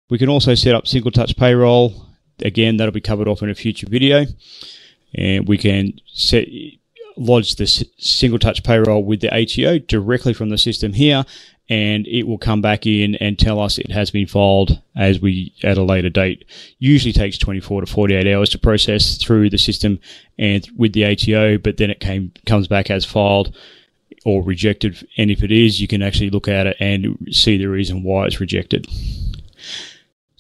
we 0.09 0.17
can 0.17 0.29
also 0.29 0.55
set 0.55 0.73
up 0.73 0.87
single 0.87 1.11
touch 1.11 1.35
payroll. 1.35 2.07
Again, 2.39 2.77
that'll 2.77 2.93
be 2.93 3.01
covered 3.01 3.27
off 3.27 3.43
in 3.43 3.49
a 3.49 3.55
future 3.55 3.87
video 3.89 4.25
and 5.13 5.47
we 5.47 5.57
can 5.57 5.99
set 6.07 6.47
lodge 7.17 7.55
the 7.55 7.65
single 7.97 8.39
touch 8.39 8.63
payroll 8.63 9.03
with 9.03 9.21
the 9.21 9.33
ATO 9.33 9.79
directly 9.79 10.33
from 10.33 10.49
the 10.49 10.57
system 10.57 10.93
here 10.93 11.25
and 11.69 12.07
it 12.07 12.23
will 12.23 12.37
come 12.37 12.61
back 12.61 12.85
in 12.85 13.15
and 13.15 13.37
tell 13.37 13.59
us 13.59 13.77
it 13.77 13.91
has 13.91 14.09
been 14.09 14.27
filed 14.27 14.81
as 14.95 15.19
we 15.19 15.53
at 15.63 15.77
a 15.77 15.83
later 15.83 16.09
date. 16.09 16.45
Usually 16.79 17.13
takes 17.13 17.37
24 17.37 17.81
to 17.81 17.87
48 17.87 18.33
hours 18.33 18.49
to 18.49 18.57
process 18.57 19.17
through 19.17 19.49
the 19.49 19.57
system 19.57 19.99
and 20.39 20.67
with 20.77 20.93
the 20.93 21.05
ATO, 21.05 21.57
but 21.57 21.77
then 21.77 21.89
it 21.89 21.99
came 21.99 22.31
comes 22.45 22.67
back 22.67 22.89
as 22.89 23.05
filed 23.05 23.55
or 24.25 24.43
rejected. 24.43 25.07
And 25.17 25.29
if 25.29 25.43
it 25.43 25.51
is, 25.51 25.81
you 25.81 25.87
can 25.87 26.01
actually 26.01 26.29
look 26.29 26.47
at 26.47 26.67
it 26.67 26.77
and 26.79 27.17
see 27.31 27.57
the 27.57 27.67
reason 27.67 28.03
why 28.03 28.25
it's 28.25 28.39
rejected. 28.39 28.87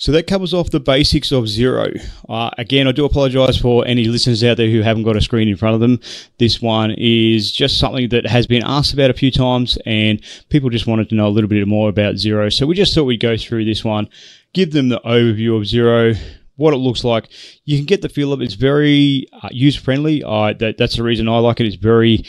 So 0.07 0.13
that 0.13 0.25
covers 0.25 0.53
off 0.53 0.71
the 0.71 0.79
basics 0.79 1.33
of 1.33 1.43
Xero. 1.43 2.01
Uh, 2.29 2.49
again, 2.57 2.87
I 2.87 2.93
do 2.93 3.03
apologize 3.03 3.57
for 3.57 3.85
any 3.85 4.05
listeners 4.05 4.41
out 4.41 4.55
there 4.55 4.69
who 4.69 4.81
haven't 4.81 5.03
got 5.03 5.17
a 5.17 5.21
screen 5.21 5.49
in 5.49 5.57
front 5.57 5.73
of 5.73 5.81
them. 5.81 5.99
This 6.37 6.61
one 6.61 6.91
is 6.97 7.51
just 7.51 7.77
something 7.77 8.07
that 8.07 8.25
has 8.25 8.47
been 8.47 8.63
asked 8.63 8.93
about 8.93 9.09
a 9.09 9.13
few 9.13 9.31
times, 9.31 9.77
and 9.85 10.21
people 10.47 10.69
just 10.69 10.87
wanted 10.87 11.09
to 11.09 11.15
know 11.15 11.27
a 11.27 11.35
little 11.35 11.49
bit 11.49 11.67
more 11.67 11.89
about 11.89 12.15
Xero. 12.15 12.53
So 12.53 12.65
we 12.65 12.73
just 12.73 12.95
thought 12.95 13.03
we'd 13.03 13.19
go 13.19 13.35
through 13.35 13.65
this 13.65 13.83
one, 13.83 14.07
give 14.53 14.71
them 14.71 14.87
the 14.87 15.01
overview 15.01 15.57
of 15.57 15.63
Xero, 15.63 16.17
what 16.55 16.73
it 16.73 16.77
looks 16.77 17.03
like. 17.03 17.27
You 17.65 17.77
can 17.77 17.85
get 17.85 18.01
the 18.01 18.07
feel 18.07 18.31
of 18.31 18.39
it. 18.39 18.45
It's 18.45 18.53
very 18.53 19.27
uh, 19.33 19.49
user 19.51 19.81
friendly. 19.81 20.23
Uh, 20.23 20.53
that, 20.53 20.77
that's 20.77 20.95
the 20.95 21.03
reason 21.03 21.27
I 21.27 21.39
like 21.39 21.59
it. 21.59 21.67
It's 21.67 21.75
very 21.75 22.23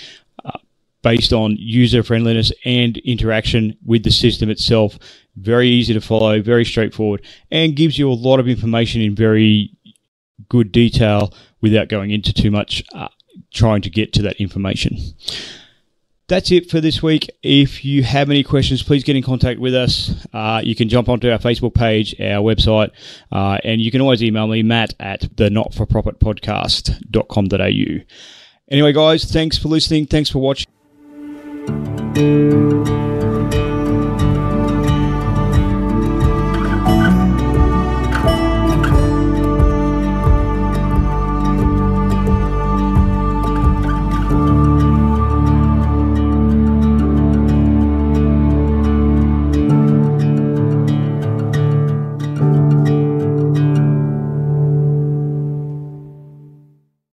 uh, 0.45 0.59
based 1.05 1.33
on 1.33 1.55
user 1.57 2.03
friendliness 2.03 2.51
and 2.65 2.97
interaction 2.97 3.77
with 3.87 4.03
the 4.03 4.11
system 4.11 4.51
itself. 4.51 4.99
Very 5.41 5.69
easy 5.69 5.95
to 5.95 6.01
follow, 6.01 6.43
very 6.43 6.65
straightforward, 6.65 7.23
and 7.51 7.77
gives 7.77 7.99
you 7.99 8.11
a 8.11 8.15
lot 8.15 8.41
of 8.41 8.49
information 8.49 9.01
in 9.01 9.15
very 9.15 9.73
good 10.49 10.73
detail 10.73 11.33
without 11.61 11.89
going 11.89 12.11
into 12.11 12.33
too 12.33 12.51
much 12.51 12.83
uh, 12.95 13.09
trying 13.53 13.83
to 13.83 13.91
get 13.91 14.13
to 14.15 14.23
that 14.23 14.37
information. 14.37 14.97
That's 16.29 16.51
it 16.53 16.71
for 16.71 16.81
this 16.81 17.03
week. 17.03 17.31
If 17.43 17.85
you 17.87 18.03
have 18.03 18.29
any 18.29 18.43
questions, 18.43 18.83
please 18.83 19.03
get 19.03 19.17
in 19.17 19.23
contact 19.23 19.59
with 19.59 19.75
us. 19.75 20.27
Uh, 20.33 20.61
you 20.63 20.75
can 20.75 20.91
jump 20.91 21.09
onto 21.09 21.31
our 21.31 21.39
Facebook 21.39 21.73
page, 21.75 22.15
our 22.21 22.43
website, 22.43 22.91
uh, 23.33 23.57
and 23.65 23.81
you 23.81 23.91
can 23.91 24.03
always 24.03 24.23
email 24.23 24.47
me, 24.47 24.63
matt 24.63 24.95
at 25.01 25.27
the 25.37 25.49
not 25.49 25.73
for 25.73 25.87
profit 25.87 26.21
podcast.com.au. 26.21 28.05
Anyway, 28.71 28.93
guys, 28.93 29.25
thanks 29.25 29.57
for 29.57 29.69
listening. 29.69 30.05
Thanks 30.05 30.29
for 30.29 30.41
watching. 30.41 30.67